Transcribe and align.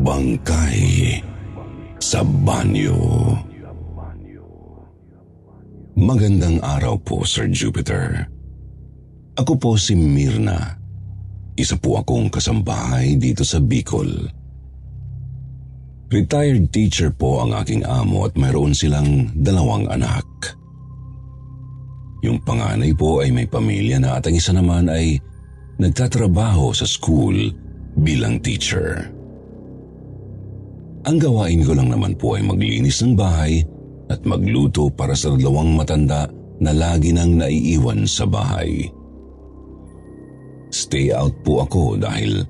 Bangkay 0.00 1.20
sa 2.00 2.24
banyo. 2.24 2.96
Magandang 5.92 6.56
araw 6.64 6.96
po, 7.04 7.28
Sir 7.28 7.52
Jupiter. 7.52 8.24
Ako 9.36 9.60
po 9.60 9.76
si 9.76 9.92
Mirna. 9.92 10.80
Isa 11.52 11.76
po 11.76 12.00
akong 12.00 12.32
kasambahay 12.32 13.20
dito 13.20 13.44
sa 13.44 13.60
Bicol. 13.60 14.08
Retired 16.08 16.72
teacher 16.72 17.12
po 17.12 17.44
ang 17.44 17.52
aking 17.60 17.84
amo 17.84 18.24
at 18.24 18.32
mayroon 18.40 18.72
silang 18.72 19.28
dalawang 19.36 19.84
anak. 19.92 20.24
Yung 22.24 22.40
panganay 22.40 22.96
po 22.96 23.20
ay 23.20 23.36
may 23.36 23.44
pamilya 23.44 24.00
na 24.00 24.16
at 24.16 24.24
ang 24.24 24.32
isa 24.32 24.56
naman 24.56 24.88
ay 24.88 25.20
nagtatrabaho 25.76 26.72
sa 26.72 26.88
school 26.88 27.52
bilang 28.00 28.40
teacher. 28.40 29.19
Ang 31.08 31.16
gawain 31.16 31.64
ko 31.64 31.72
lang 31.72 31.88
naman 31.88 32.12
po 32.20 32.36
ay 32.36 32.44
maglinis 32.44 33.00
ng 33.00 33.16
bahay 33.16 33.64
at 34.12 34.20
magluto 34.28 34.92
para 34.92 35.16
sa 35.16 35.32
dalawang 35.32 35.72
matanda 35.72 36.28
na 36.60 36.76
lagi 36.76 37.14
nang 37.16 37.40
naiiwan 37.40 38.04
sa 38.04 38.28
bahay. 38.28 38.84
Stay 40.68 41.08
out 41.10 41.32
po 41.40 41.64
ako 41.64 41.96
dahil 41.96 42.44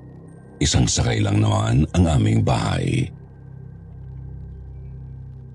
isang 0.58 0.84
sakay 0.84 1.22
lang 1.22 1.38
naman 1.38 1.86
ang 1.94 2.04
aming 2.10 2.42
bahay. 2.42 3.06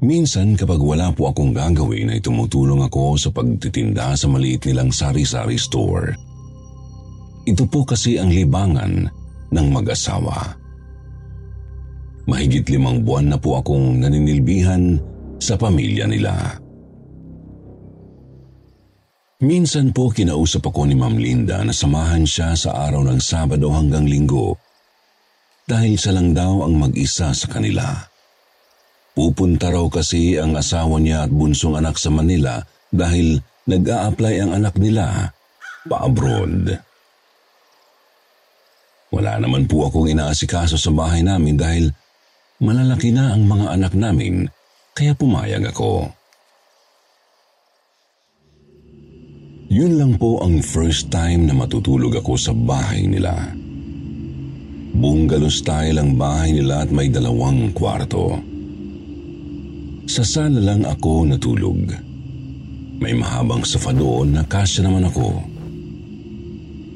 Minsan 0.05 0.55
kapag 0.55 0.79
wala 0.79 1.11
po 1.11 1.33
akong 1.33 1.51
gagawin 1.51 2.13
ay 2.16 2.21
tumutulong 2.23 2.85
ako 2.85 3.17
sa 3.19 3.29
pagtitinda 3.33 4.16
sa 4.16 4.29
maliit 4.31 4.63
nilang 4.69 4.93
sari-sari 4.93 5.59
store. 5.59 6.16
Ito 7.45 7.66
po 7.67 7.83
kasi 7.83 8.17
ang 8.21 8.31
libangan 8.31 9.09
ng 9.51 9.67
mag-asawa. 9.69 10.64
Mahigit 12.26 12.66
limang 12.73 13.06
buwan 13.06 13.34
na 13.34 13.38
po 13.38 13.62
akong 13.62 14.02
naninilbihan 14.02 14.98
sa 15.38 15.54
pamilya 15.54 16.09
nila. 16.09 16.58
Minsan 19.45 19.94
po 19.94 20.09
kinausap 20.09 20.66
ako 20.66 20.90
ni 20.90 20.98
Ma'am 20.98 21.22
Linda 21.22 21.62
na 21.62 21.70
samahan 21.70 22.26
siya 22.26 22.58
sa 22.58 22.90
araw 22.90 23.06
ng 23.06 23.22
Sabado 23.22 23.70
hanggang 23.70 24.09
Linggo 24.09 24.58
dahil 25.70 25.98
siya 26.00 26.18
lang 26.18 26.34
daw 26.34 26.66
ang 26.66 26.73
mag-isa 26.81 27.30
sa 27.30 27.48
kanila. 27.50 27.94
Pupunta 29.14 29.70
raw 29.70 29.86
kasi 29.92 30.42
ang 30.42 30.58
asawa 30.58 30.98
niya 30.98 31.30
at 31.30 31.31
bunsong 31.31 31.78
anak 31.78 32.00
sa 32.00 32.09
Manila 32.09 32.58
dahil 32.90 33.38
nag-a-apply 33.70 34.34
ang 34.42 34.52
anak 34.56 34.76
nila 34.81 35.30
pa-abroad. 35.86 36.81
Wala 39.14 39.40
naman 39.40 39.70
po 39.70 39.88
akong 39.88 40.09
inaasikaso 40.09 40.76
sa 40.76 40.92
bahay 40.92 41.22
namin 41.22 41.56
dahil 41.56 41.94
Malalaki 42.63 43.11
na 43.11 43.35
ang 43.35 43.43
mga 43.43 43.67
anak 43.75 43.93
namin 43.99 44.47
kaya 44.95 45.11
pumayag 45.11 45.75
ako. 45.75 46.07
Yun 49.67 49.99
lang 49.99 50.16
po 50.16 50.39
ang 50.39 50.63
first 50.63 51.11
time 51.11 51.51
na 51.51 51.51
matutulog 51.51 52.16
ako 52.16 52.39
sa 52.39 52.55
bahay 52.55 53.11
nila. 53.11 53.35
Bungalow 54.95 55.51
style 55.51 55.99
ang 55.99 56.16
bahay 56.16 56.55
nila 56.55 56.88
at 56.88 56.95
may 56.95 57.11
dalawang 57.11 57.75
kwarto. 57.75 58.39
Sa 60.07 60.23
sala 60.23 60.63
lang 60.63 60.87
ako 60.87 61.27
natulog. 61.27 61.91
May 63.03 63.19
mahabang 63.19 63.67
sofa 63.67 63.91
doon 63.91 64.31
na 64.31 64.47
kasya 64.47 64.87
naman 64.87 65.11
ako. 65.11 65.43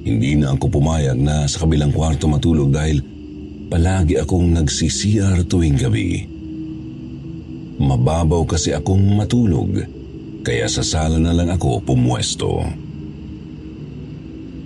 Hindi 0.07 0.39
na 0.39 0.55
ako 0.55 0.71
pumayag 0.71 1.19
na 1.19 1.43
sa 1.51 1.67
kabilang 1.67 1.91
kwarto 1.91 2.31
matulog 2.31 2.71
dahil 2.71 3.18
palagi 3.69 4.17
akong 4.17 4.57
nagsisiyar 4.57 5.45
tuwing 5.45 5.77
gabi. 5.77 6.25
Mababaw 7.79 8.43
kasi 8.43 8.73
akong 8.73 9.15
matulog, 9.15 9.77
kaya 10.41 10.65
sa 10.65 10.81
sala 10.81 11.21
na 11.21 11.31
lang 11.31 11.53
ako 11.53 11.79
pumwesto. 11.85 12.65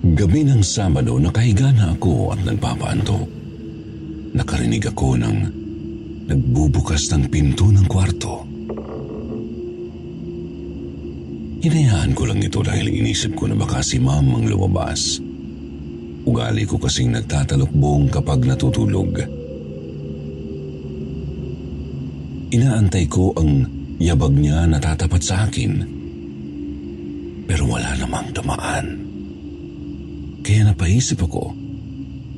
Gabi 0.04 0.48
ng 0.48 0.64
Sabado, 0.64 1.20
nakahiga 1.20 1.72
na 1.76 1.94
ako 1.94 2.32
at 2.34 2.40
nagpapaantok. 2.48 3.28
Nakarinig 4.34 4.88
ako 4.90 5.20
ng 5.20 5.38
nagbubukas 6.28 7.12
ng 7.14 7.28
pinto 7.28 7.70
ng 7.70 7.86
kwarto. 7.86 8.44
Hinayaan 11.64 12.12
ko 12.12 12.28
lang 12.28 12.44
ito 12.44 12.60
dahil 12.60 12.92
inisip 12.92 13.40
ko 13.40 13.48
na 13.48 13.56
baka 13.56 13.80
si 13.80 13.96
ma'am 13.96 14.36
ang 14.36 14.44
lumabas. 14.44 15.24
Ugali 16.34 16.66
ko 16.66 16.82
kasing 16.82 17.14
nagtatalokbong 17.14 18.10
kapag 18.10 18.42
natutulog. 18.42 19.22
Inaantay 22.50 23.06
ko 23.06 23.38
ang 23.38 23.62
yabag 24.02 24.34
niya 24.34 24.66
na 24.66 24.82
tatapat 24.82 25.22
sa 25.22 25.46
akin. 25.46 25.86
Pero 27.46 27.70
wala 27.70 27.94
namang 28.02 28.34
dumaan. 28.34 28.98
Kaya 30.42 30.74
napaisip 30.74 31.22
ako, 31.22 31.54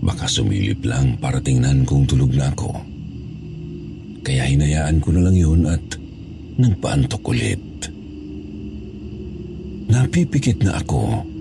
baka 0.03 0.27
sumilip 0.27 0.83
lang 0.83 1.15
para 1.15 1.39
tingnan 1.39 1.87
kung 1.87 2.03
tulog 2.03 2.35
na 2.35 2.51
ako. 2.51 2.75
Kaya 4.27 4.43
hinayaan 4.43 4.99
ko 4.99 5.15
na 5.15 5.23
lang 5.23 5.39
yun 5.39 5.71
at 5.71 5.87
nagpaantok 6.59 7.23
ulit. 7.31 7.63
Napipikit 9.87 10.59
na 10.67 10.83
ako 10.83 11.31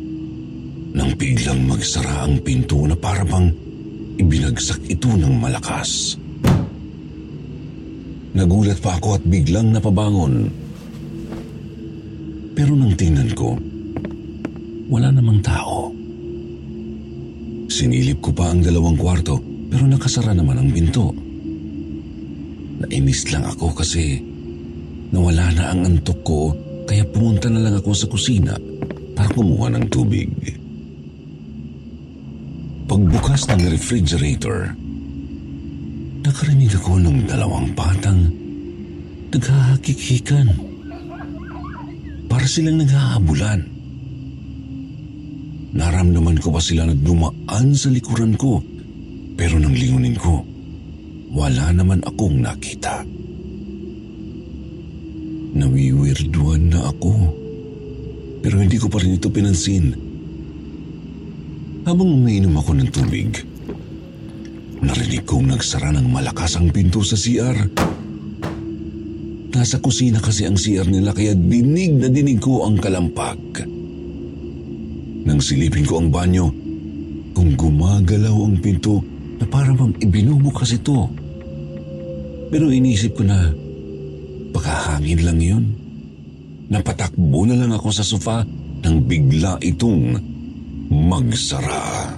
nang 0.94 1.10
biglang 1.18 1.66
magsara 1.66 2.22
ang 2.22 2.38
pinto 2.38 2.86
na 2.86 2.94
parabang 2.94 3.50
ibinagsak 4.14 4.78
ito 4.86 5.10
ng 5.10 5.34
malakas. 5.42 6.14
Nagulat 8.34 8.78
pa 8.78 8.98
ako 8.98 9.18
at 9.18 9.24
biglang 9.26 9.74
napabangon. 9.74 10.50
Pero 12.54 12.78
nang 12.78 12.94
tingnan 12.94 13.30
ko, 13.34 13.58
wala 14.86 15.10
namang 15.10 15.42
tao. 15.42 15.90
Sinilip 17.66 18.22
ko 18.22 18.30
pa 18.30 18.54
ang 18.54 18.62
dalawang 18.62 18.94
kwarto 18.94 19.42
pero 19.66 19.90
nakasara 19.90 20.30
naman 20.30 20.62
ang 20.62 20.70
pinto. 20.70 21.10
Nainis 22.86 23.26
lang 23.34 23.42
ako 23.50 23.74
kasi 23.74 24.22
nawala 25.10 25.50
na 25.50 25.74
ang 25.74 25.82
antok 25.82 26.20
ko 26.22 26.54
kaya 26.86 27.02
pumunta 27.10 27.50
na 27.50 27.66
lang 27.66 27.74
ako 27.82 27.90
sa 27.90 28.06
kusina 28.06 28.54
para 29.18 29.30
kumuha 29.34 29.74
ng 29.74 29.86
tubig. 29.90 30.30
Pagbukas 32.94 33.50
ng 33.50 33.74
refrigerator, 33.74 34.70
nakarinig 36.22 36.78
ako 36.78 37.02
ng 37.02 37.26
dalawang 37.26 37.74
batang 37.74 38.30
naghahakikikan. 39.34 40.46
Para 42.30 42.46
silang 42.46 42.78
naghahabulan. 42.78 43.66
Naramdaman 45.74 46.38
ko 46.38 46.54
pa 46.54 46.62
sila 46.62 46.86
na 46.86 46.94
dumaan 46.94 47.74
sa 47.74 47.90
likuran 47.90 48.38
ko 48.38 48.62
pero 49.34 49.58
nang 49.58 49.74
lingunin 49.74 50.14
ko, 50.14 50.46
wala 51.34 51.74
naman 51.74 51.98
akong 52.06 52.38
nakita. 52.38 53.02
Nawiwirduan 55.50 56.70
na 56.70 56.94
ako 56.94 57.10
pero 58.38 58.62
hindi 58.62 58.78
ko 58.78 58.86
pa 58.86 59.02
rin 59.02 59.18
ito 59.18 59.26
pinansin 59.34 60.03
habang 61.84 62.08
umiinom 62.16 62.56
ako 62.56 62.80
ng 62.80 62.88
tubig, 62.88 63.44
narinig 64.80 65.24
kong 65.28 65.52
nagsara 65.52 65.92
ng 65.92 66.08
malakas 66.08 66.56
ang 66.56 66.72
pinto 66.72 67.04
sa 67.04 67.16
CR. 67.16 67.56
Nasa 69.54 69.78
kusina 69.78 70.18
kasi 70.18 70.48
ang 70.48 70.56
CR 70.56 70.88
nila 70.88 71.12
kaya 71.12 71.36
dinig 71.36 72.00
na 72.00 72.08
dinig 72.08 72.40
ko 72.40 72.64
ang 72.64 72.80
kalampag. 72.80 73.68
Nang 75.24 75.40
silipin 75.40 75.84
ko 75.84 76.00
ang 76.00 76.08
banyo, 76.08 76.48
kung 77.36 77.52
gumagalaw 77.52 78.34
ang 78.34 78.56
pinto 78.64 79.04
na 79.36 79.44
para 79.44 79.76
bang 79.76 79.92
ibinubukas 80.00 80.72
ito. 80.72 81.08
Pero 82.48 82.70
inisip 82.72 83.18
ko 83.18 83.22
na 83.28 83.52
baka 84.56 84.72
hangin 84.94 85.20
lang 85.20 85.40
yun. 85.42 85.64
Napatakbo 86.70 87.44
na 87.44 87.60
lang 87.60 87.76
ako 87.76 87.88
sa 87.92 88.06
sofa 88.06 88.46
nang 88.84 89.04
bigla 89.04 89.60
itong 89.60 90.33
magsara. 90.94 92.14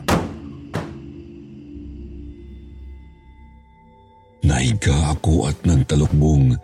Nahiga 4.47 5.17
ako 5.17 5.49
at 5.51 5.57
nagtalokbong. 5.67 6.55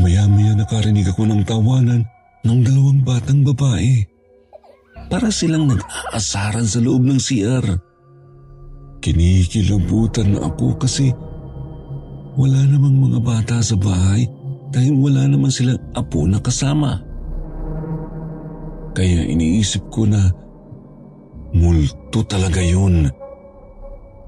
Maya-maya 0.00 0.56
nakarinig 0.56 1.10
ako 1.10 1.28
ng 1.28 1.42
tawanan 1.44 2.02
ng 2.46 2.58
dalawang 2.64 3.00
batang 3.04 3.44
babae. 3.44 4.06
Para 5.12 5.28
silang 5.28 5.68
nag-aasaran 5.68 6.64
sa 6.64 6.80
loob 6.80 7.04
ng 7.04 7.20
CR. 7.20 7.66
Kinikilabutan 9.04 10.32
ako 10.40 10.80
kasi 10.80 11.12
wala 12.40 12.60
namang 12.64 12.96
mga 12.98 13.20
bata 13.20 13.56
sa 13.60 13.76
bahay 13.76 14.24
dahil 14.72 14.96
wala 14.96 15.28
naman 15.28 15.52
silang 15.52 15.78
apo 15.92 16.24
na 16.24 16.40
kasama. 16.40 16.98
Kaya 18.96 19.28
iniisip 19.28 19.92
ko 19.92 20.08
na 20.08 20.32
multo 21.54 22.26
talaga 22.26 22.58
yun. 22.58 23.06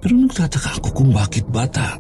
Pero 0.01 0.15
nagtataka 0.15 0.79
ako 0.79 0.89
kung 0.95 1.11
bakit 1.11 1.45
bata. 1.51 1.99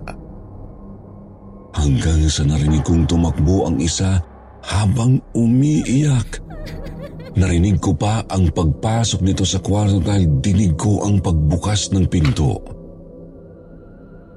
Hanggang 1.76 2.24
sa 2.30 2.46
narinig 2.46 2.86
kong 2.86 3.04
tumakbo 3.04 3.68
ang 3.68 3.76
isa 3.82 4.22
habang 4.64 5.20
umiiyak. 5.34 6.40
Narinig 7.36 7.76
ko 7.84 7.92
pa 7.92 8.24
ang 8.32 8.48
pagpasok 8.48 9.20
nito 9.20 9.44
sa 9.44 9.60
kwarto 9.60 10.00
dahil 10.00 10.40
dinig 10.40 10.72
ko 10.78 11.04
ang 11.04 11.20
pagbukas 11.20 11.92
ng 11.92 12.08
pinto. 12.08 12.56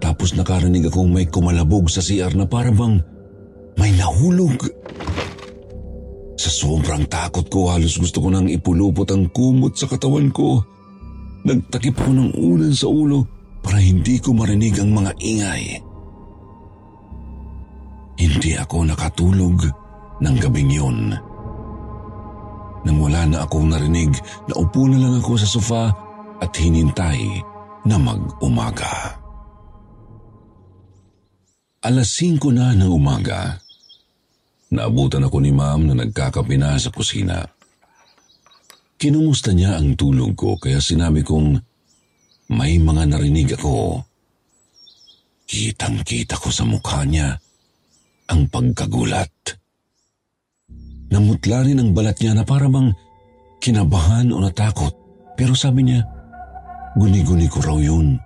Tapos 0.04 0.36
nakarinig 0.36 0.92
akong 0.92 1.08
may 1.08 1.28
kumalabog 1.28 1.88
sa 1.88 2.04
CR 2.04 2.36
na 2.36 2.44
parang 2.44 3.00
may 3.80 3.96
nahulog. 3.96 4.68
Sa 6.40 6.52
sobrang 6.52 7.08
takot 7.08 7.48
ko, 7.48 7.72
halos 7.72 8.00
gusto 8.00 8.24
ko 8.24 8.32
nang 8.32 8.48
ipulupot 8.48 9.08
ang 9.12 9.32
kumot 9.32 9.76
sa 9.76 9.88
katawan 9.88 10.32
ko. 10.32 10.64
Nagtakip 11.50 11.98
ako 11.98 12.12
ng 12.14 12.32
ulan 12.38 12.74
sa 12.78 12.86
ulo 12.86 13.26
para 13.66 13.82
hindi 13.82 14.22
ko 14.22 14.38
marinig 14.38 14.78
ang 14.78 14.94
mga 14.94 15.12
ingay. 15.18 15.82
Hindi 18.22 18.52
ako 18.54 18.86
nakatulog 18.86 19.58
ng 20.22 20.36
gabing 20.38 20.70
yun. 20.70 21.18
Nang 22.86 22.98
wala 23.02 23.26
na 23.26 23.50
akong 23.50 23.66
narinig, 23.66 24.14
naupo 24.46 24.86
na 24.86 25.02
lang 25.02 25.18
ako 25.18 25.42
sa 25.42 25.50
sofa 25.50 25.84
at 26.38 26.54
hinintay 26.54 27.42
na 27.90 27.98
mag-umaga. 27.98 29.18
Alas 31.82 32.14
5 32.14 32.54
na 32.54 32.78
ng 32.78 32.92
umaga. 32.94 33.58
Naabutan 34.70 35.26
ako 35.26 35.42
ni 35.42 35.50
ma'am 35.50 35.90
na 35.90 35.98
nagkakape 35.98 36.62
na 36.62 36.78
sa 36.78 36.94
kusina. 36.94 37.42
Kinumusta 39.00 39.56
niya 39.56 39.80
ang 39.80 39.96
tulog 39.96 40.36
ko 40.36 40.60
kaya 40.60 40.84
sinabi 40.84 41.24
kong 41.24 41.56
may 42.52 42.76
mga 42.76 43.08
narinig 43.08 43.56
ako. 43.56 44.04
Kitang-kita 45.48 46.36
ko 46.36 46.52
sa 46.52 46.68
mukha 46.68 47.08
niya 47.08 47.40
ang 48.28 48.52
pagkagulat. 48.52 49.32
Namutla 51.10 51.64
rin 51.64 51.80
ang 51.80 51.96
balat 51.96 52.20
niya 52.20 52.36
na 52.36 52.44
parang 52.44 52.92
kinabahan 53.64 54.36
o 54.36 54.44
natakot 54.44 54.94
pero 55.40 55.56
sabi 55.56 55.88
niya, 55.88 56.04
guni-guni 57.00 57.48
ko 57.48 57.64
raw 57.64 57.80
yun. 57.80 58.20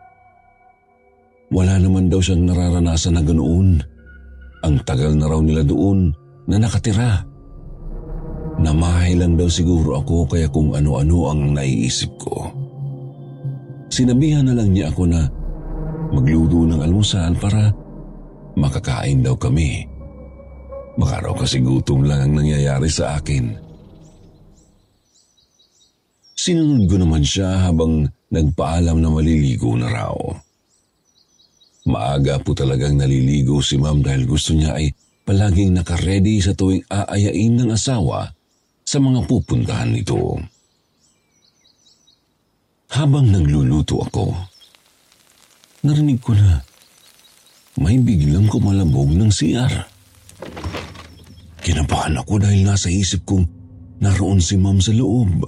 Wala 1.54 1.78
naman 1.78 2.10
daw 2.10 2.18
siyang 2.18 2.50
nararanasan 2.50 3.14
na 3.14 3.22
ganoon. 3.22 3.78
Ang 4.66 4.76
tagal 4.82 5.14
na 5.14 5.30
raw 5.30 5.38
nila 5.38 5.62
doon 5.62 6.10
na 6.50 6.58
nakatira. 6.58 7.22
Namahay 8.64 9.20
lang 9.20 9.36
daw 9.36 9.52
siguro 9.52 10.00
ako 10.00 10.24
kaya 10.24 10.48
kung 10.48 10.72
ano-ano 10.72 11.28
ang 11.28 11.52
naiisip 11.52 12.16
ko. 12.16 12.48
Sinabihan 13.92 14.48
na 14.48 14.56
lang 14.56 14.72
niya 14.72 14.88
ako 14.88 15.04
na 15.04 15.28
magluto 16.16 16.64
ng 16.64 16.80
almusal 16.80 17.36
para 17.36 17.76
makakain 18.56 19.20
daw 19.20 19.36
kami. 19.36 19.84
Baka 20.96 21.28
raw 21.28 21.36
kasi 21.36 21.60
gutom 21.60 22.08
lang 22.08 22.24
ang 22.24 22.34
nangyayari 22.40 22.88
sa 22.88 23.20
akin. 23.20 23.52
Sinunod 26.32 26.88
ko 26.88 26.96
naman 26.96 27.28
siya 27.28 27.68
habang 27.68 28.08
nagpaalam 28.32 28.96
na 28.96 29.10
maliligo 29.12 29.76
na 29.76 29.92
raw. 29.92 30.16
Maaga 31.84 32.40
po 32.40 32.56
talagang 32.56 32.96
naliligo 32.96 33.60
si 33.60 33.76
ma'am 33.76 34.00
dahil 34.00 34.24
gusto 34.24 34.56
niya 34.56 34.80
ay 34.80 34.88
palaging 35.28 35.76
nakaredy 35.76 36.40
sa 36.40 36.56
tuwing 36.56 36.88
aayain 36.88 37.60
ng 37.60 37.76
asawa 37.76 38.32
sa 38.84 39.00
mga 39.00 39.24
pupuntahan 39.26 39.90
nito. 39.92 40.38
Habang 42.94 43.34
nagluluto 43.34 44.06
ako, 44.06 44.26
narinig 45.82 46.22
ko 46.22 46.38
na 46.38 46.62
may 47.82 47.98
biglang 47.98 48.46
kumalabog 48.46 49.10
ng 49.18 49.34
CR. 49.34 49.74
Kinabahan 51.64 52.22
ako 52.22 52.44
dahil 52.44 52.62
nasa 52.68 52.94
isip 52.94 53.26
kong 53.26 53.48
naroon 53.98 54.38
si 54.38 54.60
ma'am 54.60 54.78
sa 54.78 54.94
loob. 54.94 55.48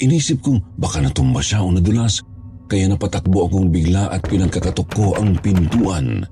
Inisip 0.00 0.40
kong 0.40 0.80
baka 0.80 1.04
natumba 1.04 1.44
siya 1.44 1.60
o 1.60 1.68
nadulas 1.68 2.24
kaya 2.70 2.88
napatakbo 2.88 3.44
akong 3.44 3.68
bigla 3.68 4.08
at 4.08 4.24
pinagkakatok 4.24 4.88
ko 4.94 5.12
ang 5.18 5.36
pintuan. 5.42 6.24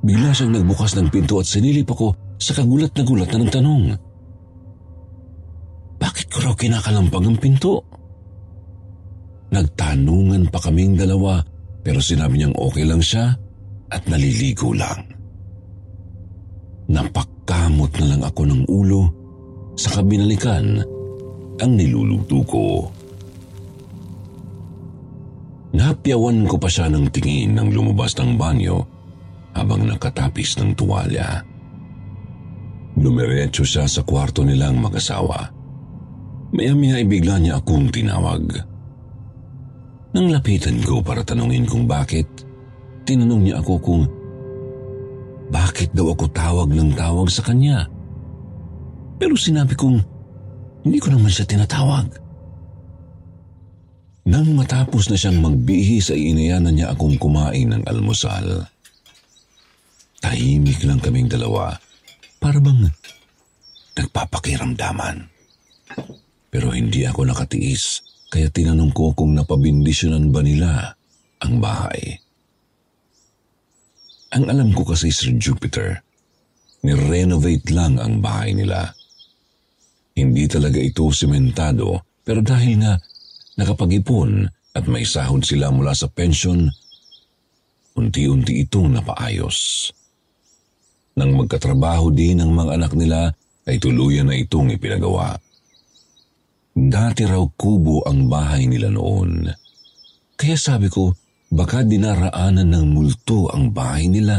Bigla 0.00 0.32
siyang 0.32 0.56
nagbukas 0.56 0.96
ng 0.96 1.12
pinto 1.12 1.38
at 1.38 1.46
sinilip 1.46 1.86
ako 1.92 2.16
sa 2.40 2.56
kagulat 2.56 2.96
na 2.96 3.04
gulat 3.04 3.28
na 3.30 3.44
nagtanong. 3.44 3.84
Bakit 6.00 6.26
ko 6.32 6.38
raw 6.40 6.54
kinakalampag 6.56 7.24
ang 7.28 7.36
pinto? 7.36 7.84
Nagtanungan 9.52 10.48
pa 10.48 10.58
kaming 10.64 10.96
dalawa 10.96 11.44
pero 11.84 12.00
sinabi 12.00 12.40
niyang 12.40 12.56
okay 12.56 12.88
lang 12.88 13.04
siya 13.04 13.36
at 13.92 14.02
naliligo 14.08 14.72
lang. 14.72 15.04
Napagkamot 16.88 17.92
na 18.00 18.06
lang 18.16 18.22
ako 18.24 18.42
ng 18.48 18.62
ulo 18.72 19.02
sa 19.76 20.00
kabinalikan 20.00 20.80
ang 21.60 21.72
niluluto 21.76 22.40
ko. 22.48 22.88
Napyawan 25.70 26.48
ko 26.48 26.56
pa 26.58 26.66
siya 26.66 26.90
ng 26.90 27.12
tingin 27.12 27.54
nang 27.54 27.70
lumabas 27.70 28.16
ng 28.18 28.34
banyo 28.34 28.82
habang 29.54 29.86
nakatapis 29.86 30.58
ng 30.58 30.74
tuwalya. 30.74 31.49
Dumiretso 32.96 33.62
siya 33.62 33.86
sa 33.86 34.02
kwarto 34.02 34.42
nilang 34.42 34.82
mag-asawa. 34.82 35.46
Maya-maya 36.50 36.98
ay 36.98 37.06
bigla 37.06 37.38
niya 37.38 37.62
akong 37.62 37.88
tinawag. 37.94 38.50
Nang 40.10 40.26
lapitan 40.26 40.82
ko 40.82 40.98
para 40.98 41.22
tanungin 41.22 41.62
kung 41.70 41.86
bakit, 41.86 42.26
tinanong 43.06 43.46
niya 43.46 43.62
ako 43.62 43.74
kung 43.78 44.02
bakit 45.50 45.90
daw 45.94 46.10
ako 46.14 46.30
tawag 46.30 46.70
ng 46.70 46.94
tawag 46.94 47.30
sa 47.30 47.42
kanya? 47.46 47.86
Pero 49.18 49.34
sinabi 49.34 49.74
kong 49.78 49.98
hindi 50.86 50.98
ko 50.98 51.14
naman 51.14 51.30
siya 51.30 51.46
tinatawag. 51.46 52.06
Nang 54.30 54.54
matapos 54.54 55.10
na 55.10 55.18
siyang 55.18 55.42
magbihis 55.42 56.14
ay 56.14 56.30
inayanan 56.34 56.74
niya 56.74 56.94
akong 56.94 57.18
kumain 57.18 57.70
ng 57.70 57.82
almusal. 57.86 58.66
Tahimik 60.22 60.86
lang 60.86 61.02
kaming 61.02 61.26
dalawa 61.26 61.74
para 62.40 62.58
bang 62.58 62.88
nagpapakiramdaman. 64.00 65.28
Pero 66.50 66.72
hindi 66.72 67.06
ako 67.06 67.30
nakatiis 67.30 68.02
kaya 68.32 68.48
tinanong 68.48 68.90
ko 68.90 69.12
kung 69.12 69.36
napabindisyonan 69.36 70.32
ba 70.32 70.40
nila 70.40 70.96
ang 71.44 71.60
bahay. 71.60 72.18
Ang 74.34 74.46
alam 74.48 74.70
ko 74.72 74.86
kasi 74.86 75.10
Sir 75.10 75.34
Jupiter, 75.36 76.00
ni-renovate 76.86 77.68
lang 77.74 77.98
ang 77.98 78.22
bahay 78.22 78.54
nila. 78.54 78.94
Hindi 80.14 80.46
talaga 80.48 80.78
ito 80.78 81.10
sementado 81.12 82.10
pero 82.22 82.40
dahil 82.46 82.78
nga 82.78 82.94
nakapag-ipon 83.58 84.46
at 84.78 84.86
may 84.86 85.02
sahod 85.02 85.42
sila 85.42 85.74
mula 85.74 85.90
sa 85.98 86.06
pension, 86.06 86.70
unti-unti 87.98 88.62
itong 88.62 88.94
napaayos. 88.94 89.90
Nang 91.18 91.34
magkatrabaho 91.34 92.12
din 92.14 92.42
ang 92.42 92.52
mga 92.54 92.76
anak 92.76 92.92
nila 92.94 93.32
ay 93.66 93.80
tuluyan 93.80 94.30
na 94.30 94.36
itong 94.38 94.70
ipinagawa. 94.74 95.34
Dati 96.74 97.26
raw 97.26 97.42
kubo 97.58 98.06
ang 98.06 98.30
bahay 98.30 98.68
nila 98.70 98.88
noon. 98.92 99.48
Kaya 100.38 100.56
sabi 100.56 100.88
ko, 100.88 101.12
Baka 101.50 101.82
dinaraanan 101.82 102.70
ng 102.70 102.86
multo 102.94 103.50
ang 103.50 103.74
bahay 103.74 104.06
nila. 104.06 104.38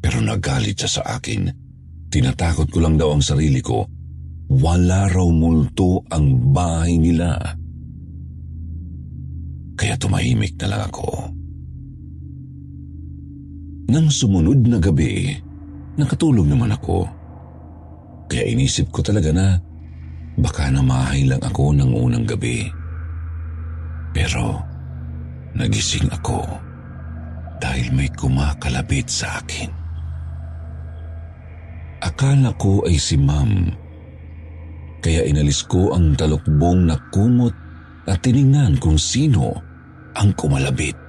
Pero 0.00 0.24
nagalit 0.24 0.80
siya 0.80 0.90
sa 1.00 1.20
akin. 1.20 1.52
Tinatakot 2.08 2.72
ko 2.72 2.80
lang 2.80 2.96
daw 2.96 3.12
ang 3.12 3.20
sarili 3.20 3.60
ko. 3.60 3.84
Wala 4.48 5.12
raw 5.12 5.28
multo 5.28 6.00
ang 6.08 6.56
bahay 6.56 6.96
nila. 6.96 7.36
Kaya 9.76 10.00
tumahimik 10.00 10.56
na 10.64 10.66
lang 10.72 10.82
ako. 10.88 11.25
Nang 13.86 14.10
sumunod 14.10 14.66
na 14.66 14.82
gabi, 14.82 15.30
nakatulog 15.94 16.50
naman 16.50 16.74
ako. 16.74 17.06
Kaya 18.26 18.42
inisip 18.50 18.90
ko 18.90 18.98
talaga 18.98 19.30
na 19.30 19.54
baka 20.34 20.66
namahay 20.74 21.22
lang 21.22 21.38
ako 21.38 21.70
ng 21.70 21.94
unang 21.94 22.26
gabi. 22.26 22.66
Pero 24.10 24.58
nagising 25.54 26.10
ako 26.10 26.42
dahil 27.62 27.94
may 27.94 28.10
kumakalabit 28.10 29.06
sa 29.06 29.38
akin. 29.38 29.70
Akala 32.02 32.50
ko 32.58 32.82
ay 32.90 32.98
si 32.98 33.14
ma'am. 33.14 33.70
Kaya 34.98 35.22
inalis 35.30 35.62
ko 35.62 35.94
ang 35.94 36.18
talukbong 36.18 36.90
na 36.90 36.98
kumot 37.14 37.54
at 38.10 38.18
tiningnan 38.18 38.82
kung 38.82 38.98
sino 38.98 39.54
ang 40.18 40.34
kumalabit. 40.34 41.05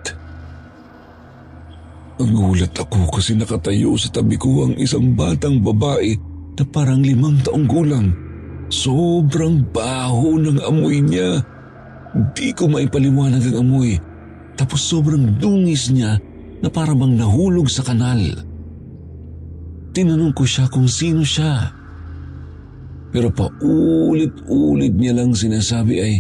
Nagulat 2.17 2.73
ako 2.73 3.13
kasi 3.13 3.37
nakatayo 3.37 3.93
sa 3.93 4.09
tabi 4.09 4.41
ko 4.41 4.65
ang 4.65 4.73
isang 4.81 5.13
batang 5.13 5.61
babae 5.61 6.17
na 6.57 6.63
parang 6.65 7.05
limang 7.05 7.37
taong 7.45 7.69
gulang. 7.69 8.09
Sobrang 8.73 9.61
baho 9.69 10.41
ng 10.41 10.57
amoy 10.65 11.05
niya. 11.05 11.45
Di 12.33 12.49
ko 12.57 12.65
maipaliwanag 12.65 13.45
ang 13.53 13.61
amoy. 13.61 14.01
Tapos 14.57 14.81
sobrang 14.81 15.37
dungis 15.37 15.93
niya 15.93 16.17
na 16.57 16.67
parang 16.73 17.05
nahulog 17.05 17.69
sa 17.69 17.85
kanal. 17.85 18.17
Tinanong 19.93 20.33
ko 20.33 20.41
siya 20.41 20.65
kung 20.73 20.89
sino 20.89 21.21
siya. 21.21 21.69
Pero 23.13 23.29
paulit-ulit 23.29 24.93
niya 24.97 25.13
lang 25.21 25.37
sinasabi 25.37 25.95
ay, 26.01 26.15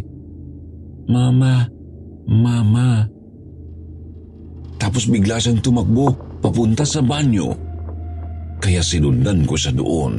Mama, 1.09 1.65
Mama. 2.29 3.16
Tapos 4.77 5.09
bigla 5.09 5.41
siyang 5.41 5.59
tumakbo 5.59 6.13
papunta 6.39 6.85
sa 6.85 7.01
banyo. 7.01 7.49
Kaya 8.61 8.81
sinundan 8.81 9.45
ko 9.45 9.57
siya 9.57 9.73
doon. 9.73 10.15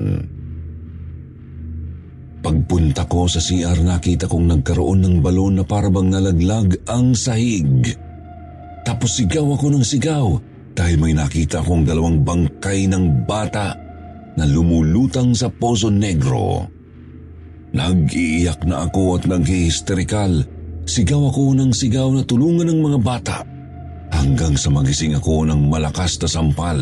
Pagpunta 2.38 3.03
ko 3.11 3.27
sa 3.27 3.43
CR 3.43 3.83
nakita 3.83 4.31
kong 4.31 4.47
nagkaroon 4.47 5.03
ng 5.03 5.17
balon 5.19 5.59
na 5.59 5.65
parabang 5.67 6.07
nalaglag 6.07 6.79
ang 6.87 7.15
sahig. 7.15 7.91
Tapos 8.87 9.19
sigaw 9.19 9.59
ako 9.59 9.75
ng 9.75 9.85
sigaw 9.85 10.27
dahil 10.73 10.97
may 11.03 11.15
nakita 11.15 11.59
akong 11.59 11.83
dalawang 11.83 12.23
bangkay 12.23 12.87
ng 12.87 13.27
bata 13.27 13.75
na 14.38 14.47
lumulutang 14.47 15.35
sa 15.35 15.50
Pozo 15.50 15.91
Negro. 15.91 16.62
Nag-iiyak 17.75 18.62
na 18.65 18.87
ako 18.87 19.19
at 19.19 19.23
nag-hysterikal. 19.27 20.31
Sigaw 20.88 21.29
ako 21.29 21.59
ng 21.59 21.75
sigaw 21.75 22.09
na 22.15 22.23
tulungan 22.23 22.71
ng 22.71 22.81
mga 22.81 22.99
bata 23.03 23.58
hanggang 24.12 24.55
sa 24.57 24.69
magising 24.73 25.17
ako 25.17 25.49
ng 25.49 25.69
malakas 25.69 26.21
na 26.23 26.29
sampal. 26.29 26.79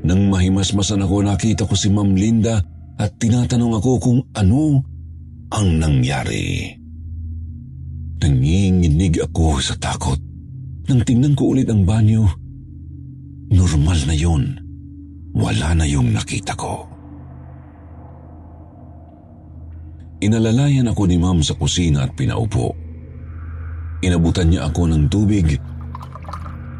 Nang 0.00 0.22
mahimasmasan 0.32 1.04
ako 1.04 1.16
nakita 1.26 1.68
ko 1.68 1.74
si 1.76 1.92
Ma'am 1.92 2.16
Linda 2.16 2.56
at 2.96 3.10
tinatanong 3.20 3.80
ako 3.80 3.92
kung 4.00 4.20
ano 4.32 4.80
ang 5.50 5.68
nangyari. 5.76 6.72
Nanginginig 8.20 9.20
ako 9.24 9.60
sa 9.60 9.74
takot. 9.80 10.20
Nang 10.88 11.00
tingnan 11.04 11.32
ko 11.32 11.56
ulit 11.56 11.68
ang 11.72 11.88
banyo, 11.88 12.28
normal 13.52 13.98
na 14.04 14.16
yun. 14.16 14.42
Wala 15.32 15.78
na 15.78 15.86
yung 15.86 16.10
nakita 16.12 16.52
ko. 16.58 16.90
Inalalayan 20.20 20.90
ako 20.92 21.08
ni 21.08 21.16
ma'am 21.16 21.40
sa 21.40 21.56
kusina 21.56 22.04
at 22.04 22.12
pinaupo. 22.12 22.76
Inabutan 24.04 24.52
niya 24.52 24.68
ako 24.68 24.92
ng 24.92 25.08
tubig. 25.08 25.56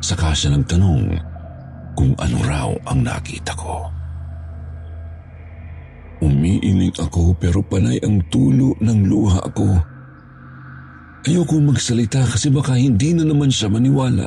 Saka 0.01 0.33
siya 0.33 0.57
nagtanong 0.57 1.13
kung 1.93 2.17
ano 2.17 2.39
raw 2.49 2.69
ang 2.89 3.05
nakita 3.05 3.53
ko. 3.53 3.93
Umiiling 6.21 6.97
ako 6.97 7.37
pero 7.37 7.61
panay 7.65 8.01
ang 8.05 8.21
tulo 8.33 8.77
ng 8.81 8.99
luha 9.09 9.41
ko. 9.53 9.69
Ayoko 11.25 11.61
magsalita 11.61 12.25
kasi 12.25 12.49
baka 12.49 12.77
hindi 12.81 13.13
na 13.13 13.29
naman 13.29 13.53
siya 13.53 13.69
maniwala. 13.69 14.25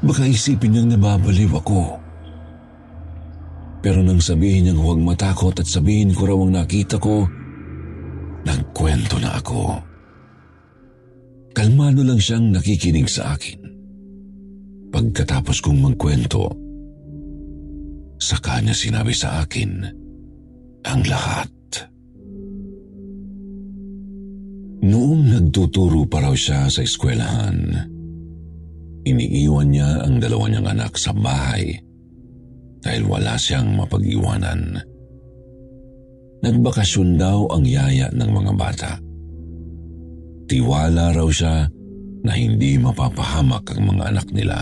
Baka 0.00 0.24
isipin 0.24 0.72
niyang 0.72 0.96
nababaliw 0.96 1.52
ako. 1.52 2.00
Pero 3.84 4.00
nang 4.00 4.20
sabihin 4.20 4.68
niyang 4.68 4.80
huwag 4.80 5.00
matakot 5.00 5.56
at 5.60 5.68
sabihin 5.68 6.16
ko 6.16 6.28
raw 6.28 6.38
ang 6.40 6.52
nakita 6.56 6.96
ko, 6.96 7.28
nagkwento 8.44 9.20
na 9.20 9.36
ako. 9.36 9.80
Kalmado 11.52 12.04
lang 12.04 12.20
siyang 12.20 12.52
nakikinig 12.52 13.08
sa 13.08 13.36
akin. 13.36 13.75
Pagkatapos 14.92 15.58
kong 15.60 15.78
magkwento, 15.82 16.66
sa 18.16 18.40
kanya 18.40 18.72
sinabi 18.72 19.12
sa 19.12 19.44
akin 19.44 19.84
ang 20.86 21.02
lahat. 21.04 21.50
Noong 24.86 25.22
nagtuturo 25.34 26.06
pa 26.06 26.22
raw 26.22 26.32
siya 26.32 26.70
sa 26.70 26.80
eskwelahan, 26.80 27.74
iniiwan 29.02 29.68
niya 29.74 30.06
ang 30.06 30.22
dalawa 30.22 30.46
niyang 30.46 30.68
anak 30.78 30.94
sa 30.94 31.10
bahay 31.10 31.74
dahil 32.80 33.02
wala 33.10 33.34
siyang 33.34 33.74
mapag-iwanan. 33.74 34.78
Nagbakasyon 36.46 37.18
daw 37.18 37.50
ang 37.50 37.66
yaya 37.66 38.06
ng 38.14 38.30
mga 38.30 38.52
bata. 38.54 38.92
Tiwala 40.46 41.10
raw 41.10 41.26
siya 41.26 41.66
na 42.24 42.32
hindi 42.32 42.78
mapapahamak 42.80 43.64
ang 43.74 43.82
mga 43.92 44.02
anak 44.14 44.28
nila. 44.32 44.58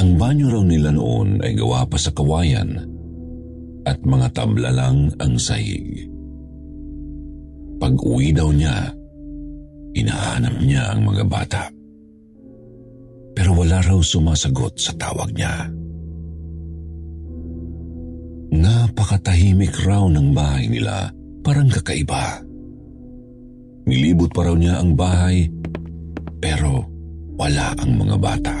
Ang 0.00 0.10
banyo 0.16 0.46
raw 0.48 0.64
nila 0.64 0.90
noon 0.94 1.42
ay 1.44 1.52
gawa 1.58 1.84
pa 1.84 1.98
sa 1.98 2.14
kawayan 2.14 2.78
at 3.84 3.98
mga 4.00 4.28
tabla 4.32 4.70
lang 4.72 5.12
ang 5.20 5.34
sahig. 5.36 6.08
Pag 7.80 7.96
uwi 8.00 8.32
daw 8.32 8.52
niya, 8.52 8.92
inahanap 9.96 10.56
niya 10.60 10.94
ang 10.94 11.00
mga 11.04 11.24
bata. 11.26 11.64
Pero 13.32 13.56
wala 13.56 13.80
raw 13.80 13.98
sumasagot 13.98 14.76
sa 14.76 14.92
tawag 15.00 15.32
niya. 15.32 15.68
Napakatahimik 18.50 19.86
raw 19.86 20.04
ng 20.10 20.34
bahay 20.34 20.66
nila, 20.66 21.08
parang 21.40 21.70
kakaiba. 21.70 22.49
Nilibot 23.88 24.30
pa 24.32 24.48
raw 24.48 24.56
niya 24.56 24.80
ang 24.80 24.92
bahay, 24.98 25.48
pero 26.40 26.84
wala 27.40 27.72
ang 27.80 27.96
mga 27.96 28.16
bata. 28.20 28.56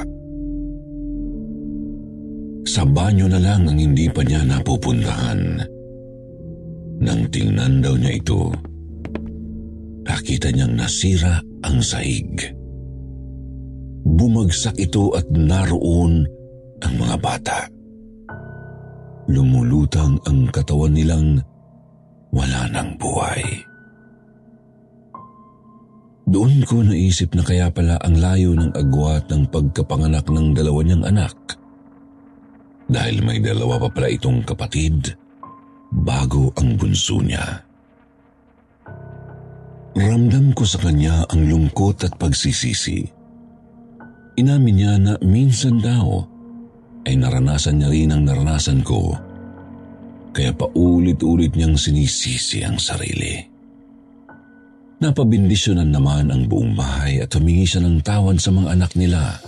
Sa 2.70 2.86
banyo 2.86 3.26
na 3.26 3.40
lang 3.40 3.66
ang 3.66 3.76
hindi 3.76 4.06
pa 4.08 4.22
niya 4.22 4.46
napupuntahan. 4.46 5.58
Nang 7.00 7.22
tingnan 7.32 7.80
daw 7.80 7.96
niya 7.96 8.12
ito, 8.20 8.52
nakita 10.04 10.52
niyang 10.52 10.76
nasira 10.76 11.40
ang 11.64 11.80
sahig. 11.80 12.28
Bumagsak 14.04 14.76
ito 14.80 15.12
at 15.16 15.28
naroon 15.32 16.24
ang 16.80 16.94
mga 16.96 17.16
bata. 17.20 17.58
Lumulutang 19.28 20.16
ang 20.24 20.48
katawan 20.48 20.96
nilang 20.96 21.40
wala 22.32 22.66
ng 22.70 22.88
buhay. 22.96 23.69
Doon 26.30 26.62
ko 26.62 26.86
naisip 26.86 27.34
na 27.34 27.42
kaya 27.42 27.74
pala 27.74 27.98
ang 27.98 28.14
layo 28.14 28.54
ng 28.54 28.70
agwat 28.78 29.26
ng 29.34 29.50
pagkapanganak 29.50 30.30
ng 30.30 30.54
dalawa 30.54 30.80
niyang 30.86 31.02
anak. 31.02 31.34
Dahil 32.86 33.26
may 33.26 33.42
dalawa 33.42 33.82
pa 33.82 33.88
pala 33.90 34.06
itong 34.06 34.46
kapatid 34.46 35.10
bago 35.90 36.54
ang 36.54 36.78
bunso 36.78 37.18
niya. 37.18 37.66
Ramdam 39.98 40.54
ko 40.54 40.62
sa 40.62 40.78
kanya 40.78 41.26
ang 41.34 41.50
lungkot 41.50 42.06
at 42.06 42.14
pagsisisi. 42.14 43.02
Inamin 44.38 44.74
niya 44.78 44.94
na 45.02 45.14
minsan 45.26 45.82
daw 45.82 46.22
ay 47.10 47.18
naranasan 47.18 47.82
niya 47.82 47.90
rin 47.90 48.14
ang 48.14 48.22
naranasan 48.22 48.86
ko 48.86 49.18
kaya 50.30 50.54
paulit-ulit 50.54 51.58
niyang 51.58 51.74
sinisisi 51.74 52.62
ang 52.62 52.78
sarili. 52.78 53.49
Napabindisyonan 55.00 55.96
naman 55.96 56.28
ang 56.28 56.44
buong 56.44 56.76
bahay 56.76 57.24
at 57.24 57.32
humingi 57.32 57.64
siya 57.64 57.80
ng 57.80 58.04
tawad 58.04 58.36
sa 58.36 58.52
mga 58.52 58.76
anak 58.76 58.92
nila. 59.00 59.40